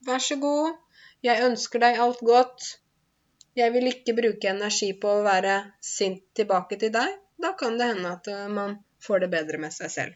Vær 0.07 0.23
så 0.25 0.37
god. 0.41 0.79
Jeg 1.23 1.43
ønsker 1.45 1.79
deg 1.83 1.99
alt 2.01 2.21
godt. 2.25 2.79
Jeg 3.55 3.71
vil 3.75 3.87
ikke 3.91 4.15
bruke 4.17 4.49
energi 4.49 4.93
på 4.97 5.09
å 5.19 5.23
være 5.27 5.73
sint 5.85 6.23
tilbake 6.39 6.77
til 6.81 6.91
deg. 6.95 7.09
Da 7.43 7.53
kan 7.59 7.79
det 7.79 7.87
hende 7.91 8.13
at 8.17 8.29
eh, 8.33 8.49
man 8.49 8.79
får 9.05 9.19
det 9.25 9.31
bedre 9.35 9.59
med 9.61 9.73
seg 9.77 9.91
selv. 9.93 10.13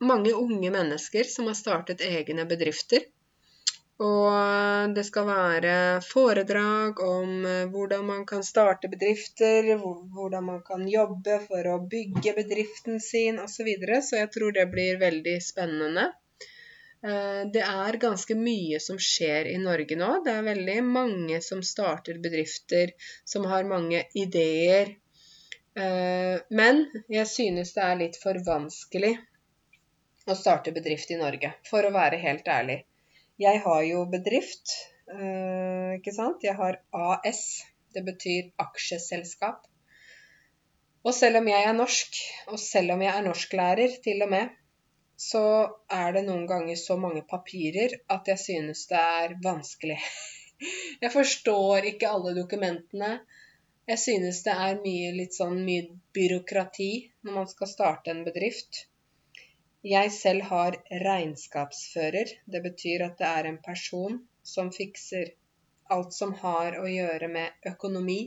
mange 0.00 0.32
unge 0.32 0.70
mennesker 0.70 1.24
som 1.24 1.46
har 1.50 1.56
startet 1.58 2.04
egne 2.06 2.44
bedrifter. 2.48 3.06
Og 3.98 4.94
det 4.94 5.02
skal 5.08 5.26
være 5.26 5.72
foredrag 6.06 7.00
om 7.02 7.46
eh, 7.46 7.64
hvordan 7.72 8.04
man 8.06 8.20
kan 8.30 8.44
starte 8.46 8.90
bedrifter, 8.92 9.72
hvordan 10.14 10.44
man 10.46 10.60
kan 10.62 10.84
jobbe 10.86 11.40
for 11.48 11.66
å 11.66 11.80
bygge 11.82 12.36
bedriften 12.36 13.00
sin 13.02 13.40
osv. 13.42 13.56
Så, 13.56 13.66
videre. 13.66 13.98
så 14.02 14.20
jeg 14.20 14.30
tror 14.36 14.54
det 14.54 14.68
blir 14.70 15.00
veldig 15.02 15.34
spennende. 15.42 16.12
Eh, 17.02 17.42
det 17.50 17.64
er 17.66 17.98
ganske 17.98 18.36
mye 18.38 18.78
som 18.82 19.00
skjer 19.02 19.50
i 19.50 19.58
Norge 19.64 19.98
nå. 19.98 20.12
Det 20.22 20.36
er 20.36 20.46
veldig 20.46 20.78
mange 20.86 21.40
som 21.42 21.64
starter 21.66 22.20
bedrifter, 22.22 22.94
som 23.26 23.50
har 23.50 23.66
mange 23.66 24.04
ideer. 24.14 24.94
Eh, 25.74 26.38
men 26.54 26.84
jeg 27.10 27.26
synes 27.34 27.74
det 27.74 27.82
er 27.82 28.00
litt 28.04 28.22
for 28.22 28.38
vanskelig 28.46 29.16
å 30.32 30.38
starte 30.38 30.74
bedrift 30.76 31.10
i 31.14 31.18
Norge, 31.20 31.52
for 31.68 31.86
å 31.86 31.94
være 31.94 32.20
helt 32.22 32.48
ærlig. 32.48 32.82
Jeg 33.38 33.62
har 33.64 33.82
jo 33.86 34.04
bedrift, 34.10 34.74
eh, 35.12 35.96
ikke 35.98 36.14
sant. 36.14 36.42
Jeg 36.42 36.56
har 36.58 36.80
AS. 36.92 37.42
Det 37.94 38.04
betyr 38.04 38.50
aksjeselskap. 38.60 39.62
Og 41.06 41.14
selv 41.14 41.40
om 41.40 41.46
jeg 41.48 41.64
er 41.64 41.76
norsk, 41.76 42.18
og 42.52 42.58
selv 42.60 42.92
om 42.96 43.04
jeg 43.04 43.14
er 43.14 43.24
norsklærer 43.24 43.94
til 44.04 44.24
og 44.26 44.32
med, 44.34 44.50
så 45.18 45.42
er 45.90 46.12
det 46.14 46.24
noen 46.26 46.44
ganger 46.50 46.76
så 46.78 46.96
mange 47.00 47.22
papirer 47.26 47.94
at 48.14 48.28
jeg 48.30 48.42
synes 48.42 48.84
det 48.90 48.98
er 49.22 49.38
vanskelig. 49.42 49.98
Jeg 51.02 51.12
forstår 51.14 51.84
ikke 51.86 52.08
alle 52.10 52.32
dokumentene. 52.34 53.10
Jeg 53.86 54.00
synes 54.02 54.40
det 54.42 54.54
er 54.66 54.80
mye, 54.82 55.12
litt 55.14 55.36
sånn 55.36 55.60
mye 55.62 55.84
byråkrati 56.16 56.90
når 57.22 57.36
man 57.36 57.46
skal 57.50 57.70
starte 57.70 58.10
en 58.10 58.24
bedrift. 58.26 58.80
Jeg 59.88 60.12
selv 60.12 60.44
har 60.50 60.76
regnskapsfører. 61.04 62.32
Det 62.52 62.60
betyr 62.64 63.04
at 63.06 63.20
det 63.20 63.28
er 63.28 63.48
en 63.48 63.60
person 63.64 64.18
som 64.44 64.72
fikser 64.74 65.30
alt 65.94 66.12
som 66.12 66.34
har 66.42 66.76
å 66.80 66.86
gjøre 66.90 67.28
med 67.32 67.68
økonomi 67.70 68.20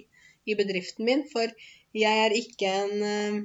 i 0.49 0.55
bedriften 0.57 1.05
min. 1.05 1.21
For 1.33 1.53
jeg 1.93 2.23
er 2.25 2.35
ikke 2.37 2.71
en 2.83 3.03
eh, 3.09 3.41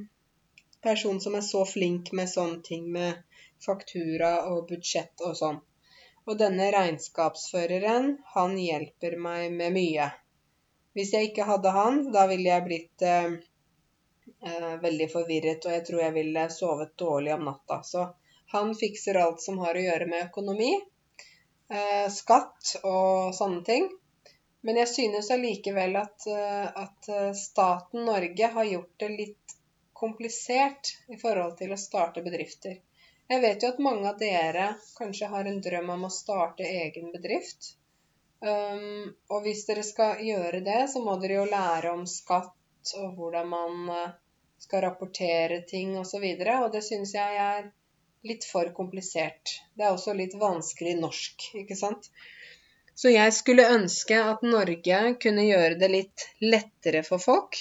person 0.86 1.20
som 1.20 1.36
er 1.36 1.44
så 1.44 1.64
flink 1.68 2.12
med 2.16 2.30
sånne 2.32 2.62
ting 2.64 2.86
med 2.94 3.20
faktura 3.66 4.32
og 4.52 4.64
budsjett 4.70 5.24
og 5.26 5.36
sånn. 5.40 5.60
Og 6.26 6.38
denne 6.40 6.70
regnskapsføreren, 6.74 8.14
han 8.32 8.56
hjelper 8.58 9.18
meg 9.28 9.52
med 9.60 9.76
mye. 9.76 10.08
Hvis 10.96 11.12
jeg 11.12 11.30
ikke 11.30 11.46
hadde 11.50 11.74
han, 11.76 12.00
da 12.16 12.24
ville 12.30 12.48
jeg 12.48 12.64
blitt 12.64 13.06
eh, 14.46 14.74
veldig 14.82 15.08
forvirret, 15.12 15.66
og 15.66 15.76
jeg 15.76 15.84
tror 15.88 16.02
jeg 16.02 16.16
ville 16.16 16.46
sovet 16.52 16.96
dårlig 16.98 17.34
om 17.34 17.46
natta. 17.48 17.82
Så 17.82 18.08
han 18.54 18.74
fikser 18.78 19.18
alt 19.20 19.42
som 19.42 19.58
har 19.62 19.76
å 19.76 19.84
gjøre 19.86 20.08
med 20.10 20.28
økonomi, 20.28 20.72
eh, 21.70 22.08
skatt 22.12 22.76
og 22.82 23.34
sånne 23.34 23.62
ting. 23.66 23.88
Men 24.66 24.80
jeg 24.82 24.90
synes 24.90 25.30
allikevel 25.30 25.96
at, 26.00 26.26
eh, 26.26 26.66
at 26.84 27.08
eh, 27.08 27.32
staten 27.38 28.06
Norge 28.08 28.50
har 28.54 28.64
gjort 28.64 28.94
det 29.02 29.08
litt 29.12 29.56
komplisert 29.96 30.92
i 31.08 31.18
forhold 31.20 31.56
til 31.60 31.72
å 31.72 31.80
starte 31.80 32.22
bedrifter. 32.24 32.80
Jeg 33.30 33.42
vet 33.42 33.62
jo 33.62 33.70
at 33.72 33.82
mange 33.82 34.08
av 34.10 34.18
dere 34.18 34.66
kanskje 34.98 35.28
har 35.30 35.46
en 35.46 35.60
drøm 35.62 35.92
om 35.94 36.06
å 36.06 36.12
starte 36.14 36.66
egen 36.66 37.10
bedrift. 37.14 37.72
Um, 38.38 39.14
og 39.32 39.46
hvis 39.46 39.64
dere 39.66 39.82
skal 39.86 40.20
gjøre 40.22 40.60
det, 40.66 40.82
så 40.92 41.00
må 41.02 41.16
dere 41.22 41.40
jo 41.40 41.46
lære 41.48 41.94
om 41.96 42.04
skatt 42.10 42.52
og 42.94 43.16
hvordan 43.18 43.48
man 43.50 43.90
uh, 43.90 44.14
skal 44.62 44.84
rapportere 44.86 45.62
ting 45.68 45.96
osv. 45.98 46.22
Og, 46.22 46.42
så 46.42 46.56
og 46.62 46.72
det 46.74 46.82
syns 46.86 47.14
jeg 47.16 47.38
er 47.42 47.68
litt 48.26 48.46
for 48.48 48.70
komplisert. 48.74 49.58
Det 49.76 49.86
er 49.86 49.94
også 49.94 50.14
litt 50.16 50.34
vanskelig 50.38 50.96
norsk, 51.00 51.50
ikke 51.62 51.78
sant. 51.78 52.10
Så 52.96 53.12
jeg 53.12 53.32
skulle 53.36 53.68
ønske 53.74 54.16
at 54.16 54.44
Norge 54.46 55.00
kunne 55.20 55.44
gjøre 55.44 55.76
det 55.80 55.90
litt 55.92 56.28
lettere 56.40 57.02
for 57.06 57.22
folk. 57.22 57.58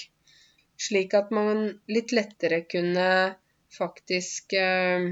Slik 0.80 1.14
at 1.16 1.30
man 1.32 1.68
litt 1.92 2.12
lettere 2.16 2.62
kunne 2.68 3.08
faktisk 3.76 4.56
uh, 4.56 5.10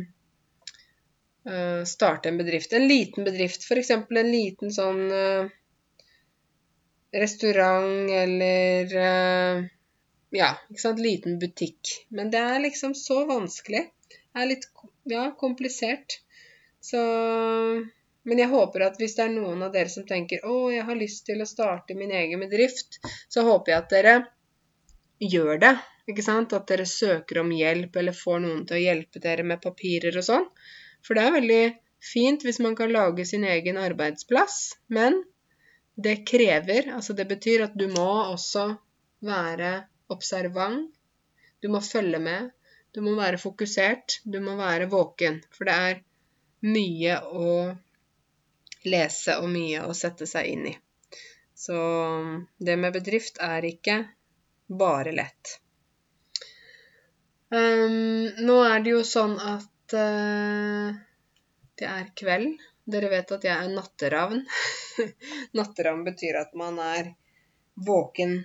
uh, 1.51 1.83
starte 1.89 2.33
en 2.33 2.41
bedrift. 2.41 2.73
En 2.73 2.89
liten 2.89 3.29
bedrift, 3.29 3.69
f.eks. 3.69 3.93
en 3.99 4.33
liten 4.33 4.73
sånn 4.73 5.05
restaurant 7.15 8.11
eller 8.11 8.95
ja, 10.35 10.51
ikke 10.71 10.83
sant, 10.83 11.03
liten 11.03 11.39
butikk. 11.43 11.93
Men 12.15 12.31
det 12.33 12.41
er 12.43 12.63
liksom 12.65 12.95
så 12.99 13.23
vanskelig. 13.29 13.85
Det 14.11 14.43
er 14.43 14.51
litt 14.51 14.67
ja, 15.11 15.29
komplisert. 15.39 16.21
Så 16.85 17.01
Men 18.25 18.41
jeg 18.41 18.49
håper 18.49 18.87
at 18.87 18.95
hvis 18.97 19.19
det 19.19 19.27
er 19.27 19.35
noen 19.35 19.63
av 19.67 19.73
dere 19.73 19.91
som 19.93 20.07
tenker 20.09 20.47
å, 20.49 20.71
jeg 20.73 20.87
har 20.89 20.97
lyst 20.97 21.27
til 21.29 21.43
å 21.45 21.49
starte 21.49 21.97
min 21.97 22.13
egen 22.13 22.41
bedrift, 22.41 22.97
så 23.29 23.45
håper 23.45 23.73
jeg 23.73 23.83
at 23.83 23.91
dere 23.93 24.15
gjør 25.21 25.61
det. 25.61 25.75
Ikke 26.09 26.25
sant? 26.25 26.55
At 26.57 26.65
dere 26.69 26.87
søker 26.89 27.43
om 27.43 27.53
hjelp 27.53 27.97
eller 28.01 28.17
får 28.17 28.41
noen 28.45 28.65
til 28.69 28.79
å 28.79 28.83
hjelpe 28.83 29.21
dere 29.21 29.45
med 29.45 29.61
papirer 29.65 30.17
og 30.21 30.25
sånn. 30.25 30.49
For 31.05 31.17
det 31.17 31.27
er 31.27 31.37
veldig 31.37 31.63
fint 32.05 32.45
hvis 32.45 32.61
man 32.65 32.77
kan 32.77 32.93
lage 32.93 33.25
sin 33.29 33.45
egen 33.49 33.79
arbeidsplass, 33.81 34.79
men 34.89 35.23
det 35.95 36.25
krever 36.27 36.91
Altså 36.97 37.15
det 37.15 37.29
betyr 37.31 37.69
at 37.69 37.77
du 37.79 37.87
må 37.93 38.09
også 38.33 38.67
være 39.25 39.75
observant. 40.13 40.91
Du 41.63 41.71
må 41.73 41.81
følge 41.81 42.21
med. 42.21 42.51
Du 42.95 43.01
må 43.03 43.15
være 43.19 43.41
fokusert. 43.41 44.21
Du 44.25 44.41
må 44.45 44.57
være 44.59 44.91
våken. 44.93 45.41
For 45.55 45.69
det 45.69 45.77
er 45.89 46.03
mye 46.65 47.19
å 47.25 47.49
lese 48.85 49.39
og 49.41 49.49
mye 49.53 49.85
å 49.89 49.97
sette 49.97 50.29
seg 50.29 50.51
inn 50.53 50.69
i. 50.73 50.75
Så 51.55 51.77
det 52.59 52.77
med 52.81 52.95
bedrift 52.97 53.41
er 53.43 53.65
ikke 53.65 54.03
bare 54.69 55.15
lett. 55.15 55.59
Um, 57.55 58.31
nå 58.45 58.57
er 58.67 58.83
det 58.85 58.95
jo 58.97 59.03
sånn 59.07 59.37
at 59.39 59.95
uh, 59.97 60.95
det 61.79 61.91
er 61.91 62.09
kveld. 62.19 62.57
Dere 62.85 63.09
vet 63.13 63.31
at 63.33 63.45
jeg 63.47 63.55
er 63.55 63.71
natteravn. 63.73 64.43
natteravn 65.59 66.03
betyr 66.05 66.41
at 66.43 66.57
man 66.59 66.81
er 66.83 67.15
våken 67.87 68.43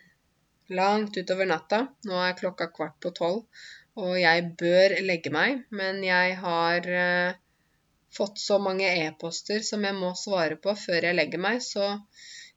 langt 0.69 1.17
utover 1.17 1.49
natta. 1.49 1.85
Nå 2.07 2.17
er 2.23 2.37
klokka 2.39 2.69
kvart 2.73 2.97
på 3.03 3.11
tolv, 3.17 3.45
og 3.99 4.15
jeg 4.19 4.49
bør 4.59 4.95
legge 5.05 5.31
meg, 5.33 5.63
men 5.75 6.01
jeg 6.05 6.35
har 6.43 6.89
uh, 6.89 7.37
fått 8.15 8.41
så 8.41 8.59
mange 8.61 8.89
e-poster 9.05 9.63
som 9.65 9.85
jeg 9.85 9.97
må 9.97 10.13
svare 10.17 10.59
på 10.61 10.75
før 10.77 11.09
jeg 11.09 11.17
legger 11.17 11.41
meg, 11.45 11.61
så 11.65 11.91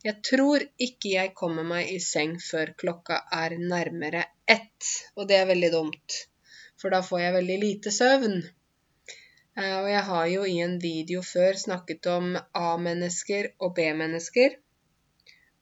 jeg 0.04 0.18
tror 0.26 0.64
ikke 0.86 1.14
jeg 1.14 1.34
kommer 1.38 1.66
meg 1.66 1.90
i 1.92 2.00
seng 2.02 2.36
før 2.42 2.74
klokka 2.78 3.22
er 3.38 3.56
nærmere 3.58 4.24
ett, 4.50 4.90
og 5.16 5.28
det 5.30 5.38
er 5.40 5.50
veldig 5.52 5.70
dumt, 5.74 6.18
for 6.80 6.94
da 6.94 7.02
får 7.06 7.24
jeg 7.26 7.38
veldig 7.38 7.60
lite 7.64 7.94
søvn. 7.94 8.42
Uh, 9.58 9.78
og 9.82 9.88
jeg 9.92 10.04
har 10.10 10.26
jo 10.32 10.44
i 10.48 10.58
en 10.64 10.78
video 10.82 11.24
før 11.26 11.58
snakket 11.60 12.08
om 12.12 12.36
A-mennesker 12.36 13.54
og 13.60 13.74
B-mennesker 13.76 14.60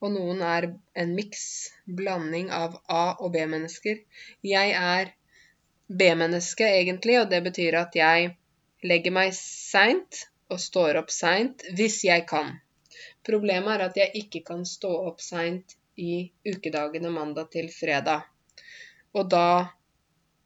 og 0.01 0.13
noen 0.15 0.41
er 0.41 0.67
en 0.97 1.13
miks, 1.15 1.43
blanding 1.85 2.49
av 2.53 2.79
A- 2.89 3.17
og 3.19 3.31
B-mennesker. 3.35 4.01
Jeg 4.41 4.73
er 4.77 5.11
B-menneske 5.87 6.65
egentlig, 6.65 7.19
og 7.21 7.29
det 7.29 7.43
betyr 7.45 7.77
at 7.83 7.95
jeg 7.95 8.31
legger 8.87 9.13
meg 9.13 9.35
seint 9.37 10.23
og 10.51 10.59
står 10.59 10.97
opp 11.03 11.13
seint 11.13 11.63
hvis 11.77 12.01
jeg 12.07 12.25
kan. 12.29 12.55
Problemet 13.27 13.75
er 13.75 13.85
at 13.89 13.99
jeg 14.01 14.23
ikke 14.23 14.41
kan 14.47 14.65
stå 14.65 14.91
opp 15.11 15.21
seint 15.21 15.77
i 16.01 16.31
ukedagene 16.47 17.11
mandag 17.13 17.51
til 17.53 17.69
fredag. 17.73 18.25
Og 19.13 19.29
da 19.29 19.69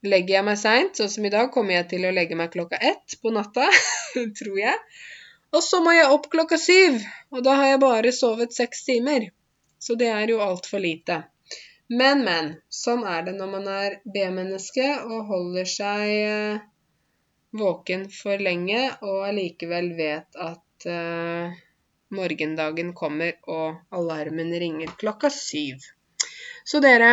legger 0.06 0.40
jeg 0.40 0.48
meg 0.50 0.60
seint, 0.60 0.98
sånn 0.98 1.12
som 1.12 1.26
i 1.28 1.34
dag 1.34 1.52
kommer 1.54 1.78
jeg 1.78 1.90
til 1.94 2.08
å 2.08 2.14
legge 2.14 2.38
meg 2.38 2.52
klokka 2.54 2.82
ett 2.82 3.16
på 3.22 3.32
natta, 3.34 3.70
tror 4.40 4.60
jeg. 4.60 4.76
Og 5.56 5.64
så 5.64 5.80
må 5.84 5.94
jeg 5.96 6.12
opp 6.12 6.28
klokka 6.34 6.60
syv, 6.60 7.00
og 7.32 7.46
da 7.46 7.56
har 7.62 7.72
jeg 7.72 7.84
bare 7.86 8.12
sovet 8.16 8.56
seks 8.56 8.84
timer. 8.90 9.30
Så 9.86 9.98
det 10.00 10.10
er 10.10 10.32
jo 10.34 10.42
altfor 10.42 10.82
lite. 10.82 11.22
Men, 11.88 12.24
men. 12.26 12.48
Sånn 12.74 13.04
er 13.06 13.28
det 13.28 13.36
når 13.38 13.50
man 13.52 13.68
er 13.70 13.98
B-menneske 14.14 14.88
og 15.06 15.28
holder 15.30 15.68
seg 15.70 16.14
eh, 16.14 16.64
våken 17.56 18.08
for 18.14 18.42
lenge 18.42 18.88
og 19.06 19.28
allikevel 19.28 19.92
vet 19.96 20.40
at 20.42 20.88
uh, 20.90 21.54
morgendagen 22.12 22.90
kommer 22.98 23.38
og 23.48 23.78
alarmen 23.96 24.50
ringer 24.60 24.92
klokka 25.00 25.30
syv. 25.32 25.86
Så 26.66 26.82
dere, 26.82 27.12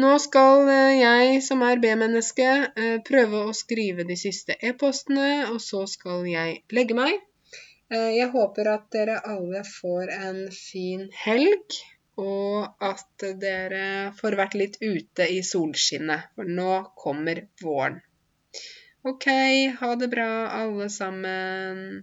nå 0.00 0.14
skal 0.24 0.64
eh, 0.72 0.96
jeg 1.02 1.44
som 1.44 1.62
er 1.68 1.84
B-menneske 1.84 2.48
prøve 3.06 3.44
å 3.44 3.54
skrive 3.54 4.08
de 4.08 4.16
siste 4.16 4.56
e-postene, 4.64 5.50
og 5.52 5.60
så 5.60 5.84
skal 5.86 6.24
jeg 6.26 6.62
legge 6.72 6.96
meg. 6.96 7.20
Jeg 7.92 8.32
håper 8.32 8.68
at 8.72 8.88
dere 8.92 9.20
alle 9.28 9.62
får 9.68 10.10
en 10.16 10.40
fin 10.52 11.06
helg, 11.22 11.76
og 12.18 12.84
at 12.84 13.24
dere 13.40 14.12
får 14.18 14.36
vært 14.40 14.56
litt 14.58 14.76
ute 14.82 15.28
i 15.30 15.40
solskinnet, 15.46 16.32
for 16.34 16.50
nå 16.60 16.72
kommer 16.98 17.44
våren. 17.62 18.00
OK, 19.06 19.28
ha 19.78 19.90
det 20.00 20.08
bra 20.12 20.30
alle 20.58 20.88
sammen. 20.90 22.02